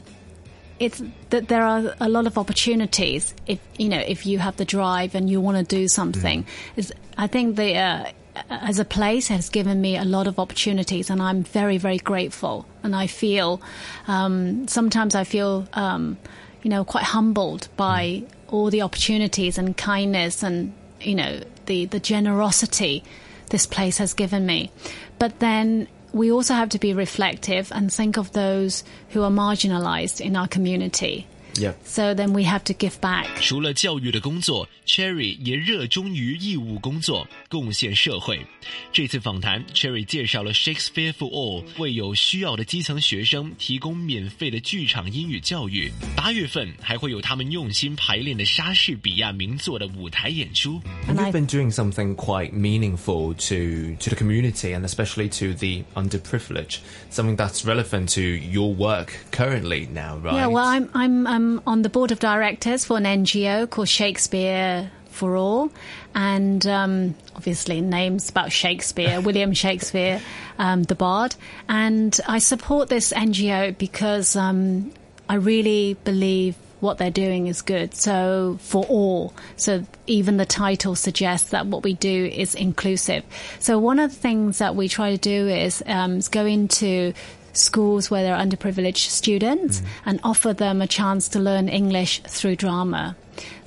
[0.78, 4.64] it's that there are a lot of opportunities if you know if you have the
[4.64, 6.46] drive and you want to do something.
[6.76, 6.92] Mm.
[7.16, 8.12] I think the uh,
[8.49, 12.65] as a place has given me a lot of opportunities, and I'm very, very grateful.
[12.81, 13.61] And I feel
[14.07, 16.17] um, sometimes I feel um,
[16.63, 21.99] you know quite humbled by all the opportunities and kindness and you know the the
[21.99, 23.03] generosity
[23.49, 24.71] this place has given me.
[25.19, 30.21] But then we also have to be reflective and think of those who are marginalized
[30.21, 31.27] in our community.
[31.55, 31.73] Yeah.
[31.83, 33.27] So then we have to give back.
[33.39, 38.39] 除了教育的工作，Cherry 也热衷于义务工作， 贡献社会。
[38.91, 45.91] 这次访谈，Cherry 介绍了 Shakespeare for All，为有需要的基层学生提供免费的剧场英语教育。
[46.15, 50.81] 八月份还会有他们用心排练的莎士比亚名作的舞台演出。
[51.07, 56.79] And you've been doing something quite meaningful to to the community and especially to the underprivileged,
[57.09, 60.35] something that's relevant to your work currently now, right?
[60.35, 64.91] Yeah, well, I'm I'm I'm on the board of directors for an NGO called Shakespeare
[65.09, 65.69] for all,
[66.14, 70.20] and um, obviously names about Shakespeare, William Shakespeare,
[70.58, 71.36] um, the Bard.
[71.68, 74.92] And I support this NGO because um,
[75.28, 77.94] I really believe what they're doing is good.
[77.94, 79.34] So for all.
[79.56, 83.24] So even the title suggests that what we do is inclusive.
[83.58, 87.14] So one of the things that we try to do is, um, is go into
[87.52, 92.56] schools where there are underprivileged students and offer them a chance to learn English through
[92.56, 93.16] drama.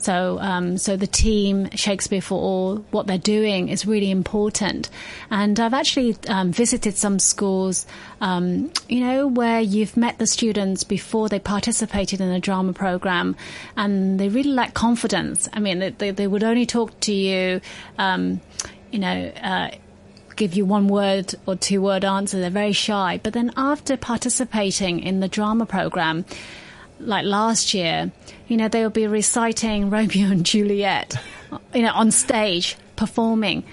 [0.01, 4.89] So, um, so the team Shakespeare for All, what they're doing is really important.
[5.29, 7.85] And I've actually um, visited some schools,
[8.19, 13.35] um, you know, where you've met the students before they participated in a drama program,
[13.77, 15.47] and they really lack confidence.
[15.53, 17.61] I mean, they, they, would only talk to you,
[17.97, 18.41] um,
[18.91, 19.31] you know.
[19.41, 19.69] Uh,
[20.37, 22.39] give you one word or two word answer.
[22.39, 23.19] They're very shy.
[23.21, 26.25] But then after participating in the drama program,
[26.99, 28.11] like last year,
[28.51, 31.15] you know, they will be reciting Romeo and Juliet,
[31.73, 33.63] you know, on stage, performing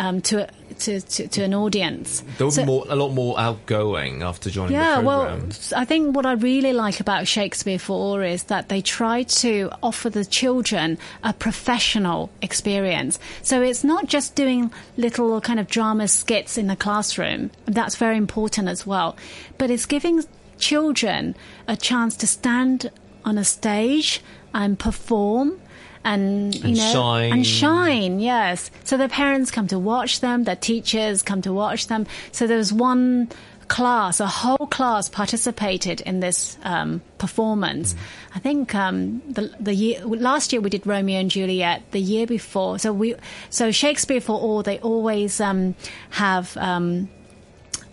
[0.00, 0.48] um, to,
[0.80, 2.24] to, to to an audience.
[2.36, 5.40] They were So- more, a lot more outgoing after joining yeah, the well.
[5.76, 9.70] I think what I really like about Shakespeare for All is that they try to
[9.84, 13.20] offer the children a professional experience.
[13.42, 17.52] So it's not just doing little kind of drama skits in the classroom.
[17.66, 19.16] That's very important as well.
[19.58, 20.24] But it's giving
[20.58, 21.36] children
[21.68, 22.90] a chance to stand
[23.24, 24.20] on a stage
[24.52, 25.60] and perform
[26.04, 27.32] and you And know shine.
[27.32, 31.86] and shine yes so their parents come to watch them their teachers come to watch
[31.86, 33.28] them so there was one
[33.68, 37.96] class a whole class participated in this um, performance
[38.34, 42.26] i think um, the the year last year we did romeo and juliet the year
[42.26, 43.14] before so we
[43.48, 45.74] so shakespeare for all they always um,
[46.10, 47.08] have um,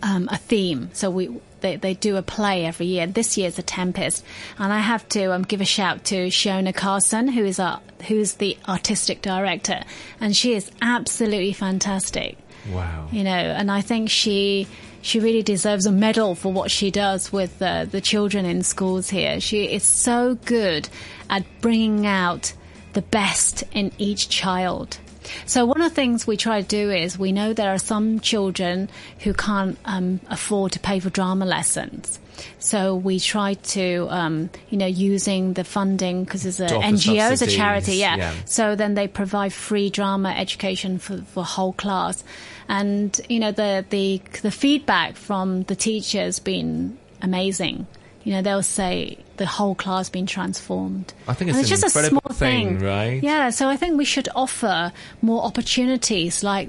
[0.02, 0.90] um, a theme.
[0.92, 1.28] So we
[1.62, 3.06] they, they do a play every year.
[3.06, 4.24] This year's a Tempest,
[4.58, 8.34] and I have to um, give a shout to Shona Carson, who is our who's
[8.34, 9.80] the artistic director,
[10.20, 12.36] and she is absolutely fantastic.
[12.70, 13.08] Wow.
[13.10, 14.68] You know, and I think she
[15.00, 19.10] she really deserves a medal for what she does with uh, the children in schools
[19.10, 19.40] here.
[19.40, 20.88] She is so good
[21.28, 22.52] at bringing out
[22.92, 24.98] the best in each child.
[25.46, 28.20] So one of the things we try to do is we know there are some
[28.20, 28.88] children
[29.20, 32.18] who can't um, afford to pay for drama lessons.
[32.58, 36.86] So we try to, um, you know, using the funding because it's a To offer
[36.86, 38.16] NGO, it's a charity, yeah.
[38.16, 38.34] yeah.
[38.46, 42.24] So then they provide free drama education for for whole class,
[42.68, 47.86] and you know the the the feedback from the teachers been amazing.
[48.24, 51.12] You know they'll say the whole class been transformed.
[51.26, 53.22] I think it's an just a small thing, right?
[53.22, 54.92] Yeah, so I think we should offer
[55.22, 56.68] more opportunities like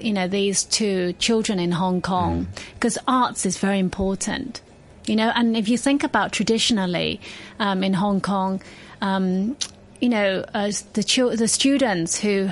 [0.00, 2.74] you know these two children in Hong Kong Mm.
[2.74, 4.60] because arts is very important.
[5.06, 7.20] You know, and if you think about traditionally
[7.60, 8.60] um, in Hong Kong,
[9.00, 9.56] um,
[10.00, 12.50] you know, as the chil- the students who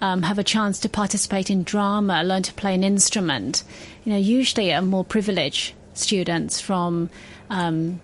[0.00, 3.62] um, have a chance to participate in drama, learn to play an instrument,
[4.04, 7.08] you know, usually are more privileged students from
[7.50, 8.00] um,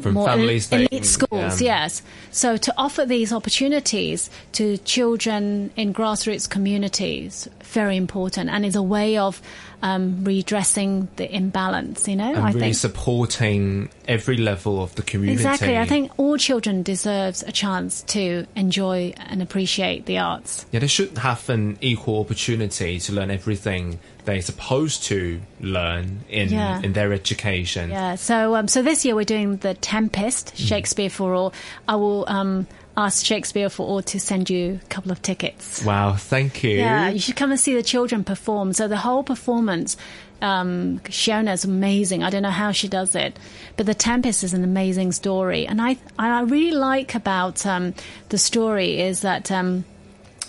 [0.00, 1.60] From more families elite schools.
[1.60, 1.82] yeah.
[1.82, 8.76] Yes, so to offer these opportunities to children in grassroots communities, very important, and is
[8.76, 9.42] a way of
[9.82, 12.08] um, redressing the imbalance.
[12.08, 15.36] You know, and I really think supporting every level of the community.
[15.36, 15.76] Exactly.
[15.76, 20.66] I think all children deserves a chance to enjoy and appreciate the arts.
[20.72, 26.50] Yeah, they should have an equal opportunity to learn everything they're supposed to learn in
[26.50, 26.80] Yeah.
[26.82, 27.90] in their education.
[27.90, 28.16] Yeah.
[28.16, 31.52] So um, so this year we're doing the Tempest Shakespeare for All.
[31.88, 32.66] I will um,
[32.96, 35.84] ask Shakespeare for All to send you a couple of tickets.
[35.84, 36.76] Wow, thank you.
[36.78, 38.72] Yeah, you should come and see the children perform.
[38.72, 39.96] So the whole performance,
[40.42, 42.22] um, Shiona's amazing.
[42.22, 43.38] I don't know how she does it,
[43.76, 47.94] but the Tempest is an amazing story, and I I really like about um,
[48.30, 49.84] the story is that um,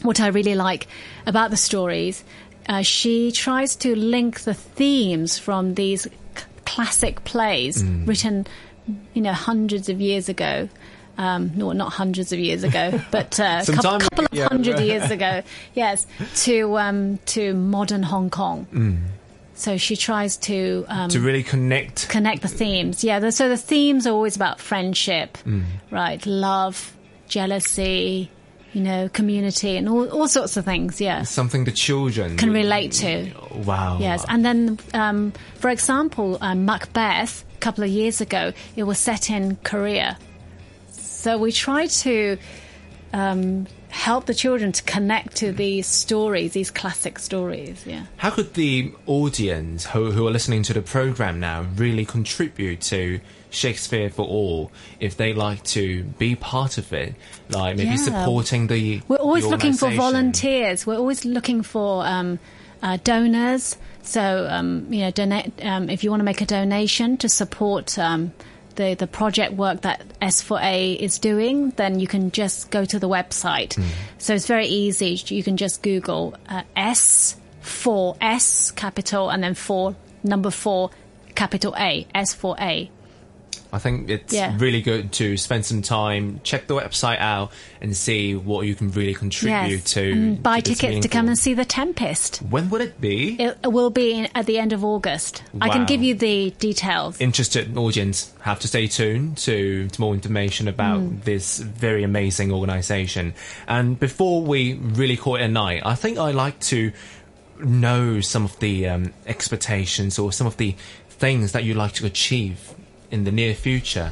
[0.02, 0.88] what I really like
[1.26, 2.24] about the stories.
[2.68, 6.10] Uh, she tries to link the themes from these c-
[6.66, 8.46] classic plays written,
[9.14, 10.68] you know, hundreds of years ago.
[11.20, 13.96] Um, no, not hundreds of years ago, but uh, a couple,
[14.26, 14.48] of yeah.
[14.50, 15.42] hundred years ago.
[15.74, 16.06] Yes,
[16.44, 18.68] to um, to modern Hong Kong.
[19.56, 22.08] So she tries to um, To really connect.
[22.10, 23.04] connect the themes.
[23.04, 25.64] Yeah, the, so the themes are always about friendship, Mm.
[25.90, 26.24] right?
[26.28, 26.96] Love,
[27.28, 28.30] jealousy,
[28.78, 31.02] you know, community, and all, all sorts of things.
[31.02, 33.32] Yeah, Something the children can relate to.
[33.66, 33.98] Wow.
[34.00, 39.00] Yes, and then, um, for example, um, Macbeth, a couple of years ago, it was
[39.00, 40.20] set in Korea.
[40.92, 42.38] So we try to
[43.14, 47.84] um, help the children to connect to these stories, these classic stories.
[47.84, 48.06] Yeah.
[48.18, 53.22] How could the audience who, who are listening to the program now really contribute to
[53.50, 57.16] Shakespeare for All if they like to be part of it?
[57.50, 57.96] Like maybe Yeah.
[57.96, 59.02] supporting the.
[59.08, 60.86] We're always the looking for volunteers.
[60.86, 62.40] We're always looking for um,
[62.84, 63.78] uh, donors.
[64.04, 67.98] So, um, you know, donate um, if you want to make a donation to support
[68.00, 68.32] um,
[68.76, 73.10] the, the project work that S4A is doing, then you can just go to the
[73.10, 73.78] website.
[74.18, 75.20] So it's very easy.
[75.26, 80.90] You can just Google uh, S4, S capital, and then 4, number 4,
[81.36, 82.90] capital A, S4A.
[83.74, 84.56] I think it's Yeah.
[84.58, 87.52] really good to spend some time, check the website out,
[87.82, 89.94] and see what you can really contribute Yes.
[89.94, 90.12] to.
[90.12, 92.38] and buy to tickets to come and see The Tempest.
[92.50, 93.36] When would it be?
[93.40, 95.44] It will be in, at the end of August.
[95.60, 97.20] I can give you the details.
[97.20, 101.24] Interested audience have to stay tuned to, to more information about Mm.
[101.26, 103.34] this very amazing organization.
[103.68, 106.92] And before we really call it a night, I think I like to
[107.60, 110.76] know some of the um, expectations or some of the
[111.10, 112.60] things that you like to achieve
[113.12, 114.12] in the near future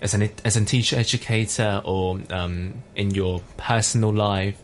[0.00, 4.60] as an as a teacher educator or um, in your personal life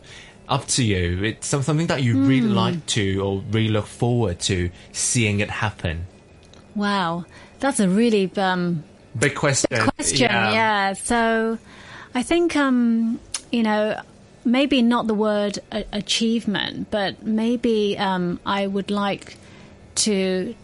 [0.49, 2.53] up to you it's something that you really Hmm.
[2.55, 6.05] like to or really look forward to seeing it happen
[6.75, 7.25] Wow.
[7.59, 8.83] That's a really um,
[9.19, 10.31] big question question.
[10.31, 10.93] Yeah.
[10.93, 11.57] So
[12.15, 13.19] I think, um,
[13.51, 13.99] you know,
[14.45, 15.59] maybe not the word
[15.91, 19.35] achievement, but maybe um, I would like
[19.95, 20.55] to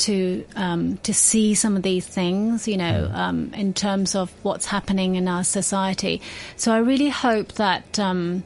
[0.00, 4.66] to um, to see some of these things, you know, um, in terms of what's
[4.66, 6.20] happening in our society.
[6.56, 7.98] So I really hope that.
[7.98, 8.44] Um,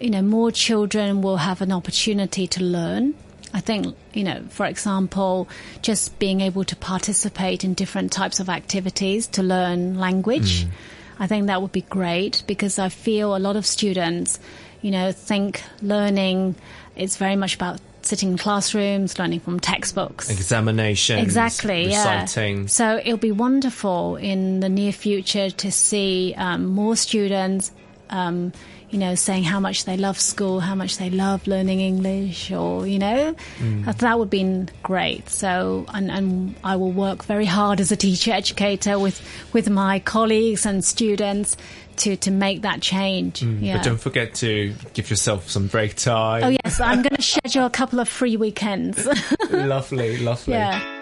[0.00, 3.14] you know, more children will have an opportunity to learn.
[3.54, 5.48] I think, you know, for example,
[5.80, 10.66] just being able to participate in different types of activities to learn language.
[11.20, 14.40] I think that would be great because I feel a lot of students,
[14.80, 16.56] you know, think learning
[16.96, 20.30] is very much about sitting in classrooms, learning from textbooks.
[20.30, 22.66] examinations Exactly, reciting yeah.
[22.66, 27.72] So it'll be wonderful in the near future to see um, more students,
[28.10, 28.52] um,
[28.90, 32.86] you know, saying how much they love school, how much they love learning English, or
[32.86, 33.34] you know,
[33.84, 35.30] that, that would be great.
[35.30, 39.20] So, and, and I will work very hard as a teacher educator with
[39.54, 41.56] with my colleagues and students
[41.98, 43.40] to to make that change.
[43.40, 43.76] Mm, yeah.
[43.76, 47.66] but don't forget to give yourself some break time Oh yes, I'm going to schedule
[47.66, 49.06] a couple of free weekends.
[49.50, 51.00] lovely lovely yeah.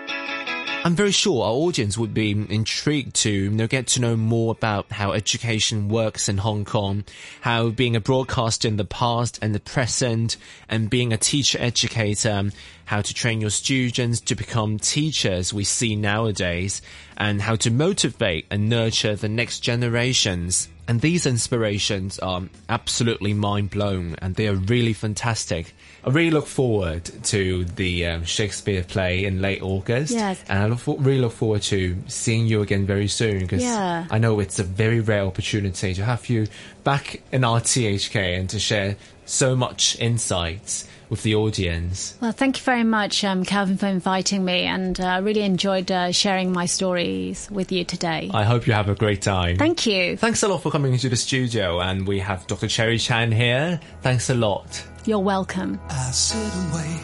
[0.82, 4.53] I'm very sure our audience would be intrigued to you know, get to know more
[4.53, 7.05] about how education works in Hong Kong,
[7.43, 10.38] how being a broadcaster in the past and the present,
[10.70, 12.45] and being a teacher educator,
[12.86, 16.80] how to train your students to become teachers we see nowadays,
[17.18, 20.68] and how to motivate and nurture the next generations.
[20.91, 25.72] And these inspirations are absolutely mind blown and they are really fantastic.
[26.05, 30.12] I really look forward to the um, Shakespeare play in late August.
[30.12, 30.43] Yes.
[30.49, 34.05] And I look for, really look forward to seeing you again very soon because Yeah.
[34.11, 36.49] I know it's a very rare opportunity to have you
[36.82, 38.97] back in RTHK and to share
[39.31, 42.16] so much insights with the audience.
[42.20, 45.91] Well, thank you very much, um, Calvin, for inviting me, and I uh, really enjoyed
[45.91, 48.31] uh, sharing my stories with you today.
[48.33, 49.57] I hope you have a great time.
[49.57, 50.16] Thank you.
[50.16, 52.68] Thanks a lot for coming into the studio and we have Dr.
[52.68, 53.81] Cherry Chan here.
[54.03, 54.87] Thanks a lot.
[55.05, 55.81] You're welcome.
[55.89, 57.01] I sit and wait.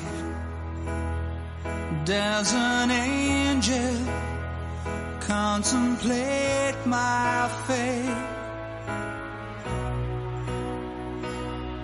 [2.05, 4.07] Does an angel
[5.21, 8.36] contemplate my fate?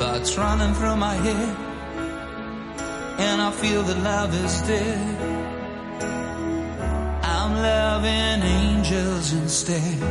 [0.00, 1.56] thoughts running through my head,
[3.20, 5.16] and I feel that love is dead,
[7.22, 10.02] I'm loving angels instead.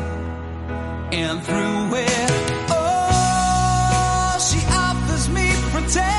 [1.11, 2.31] And through it,
[2.69, 6.18] oh, she offers me protection,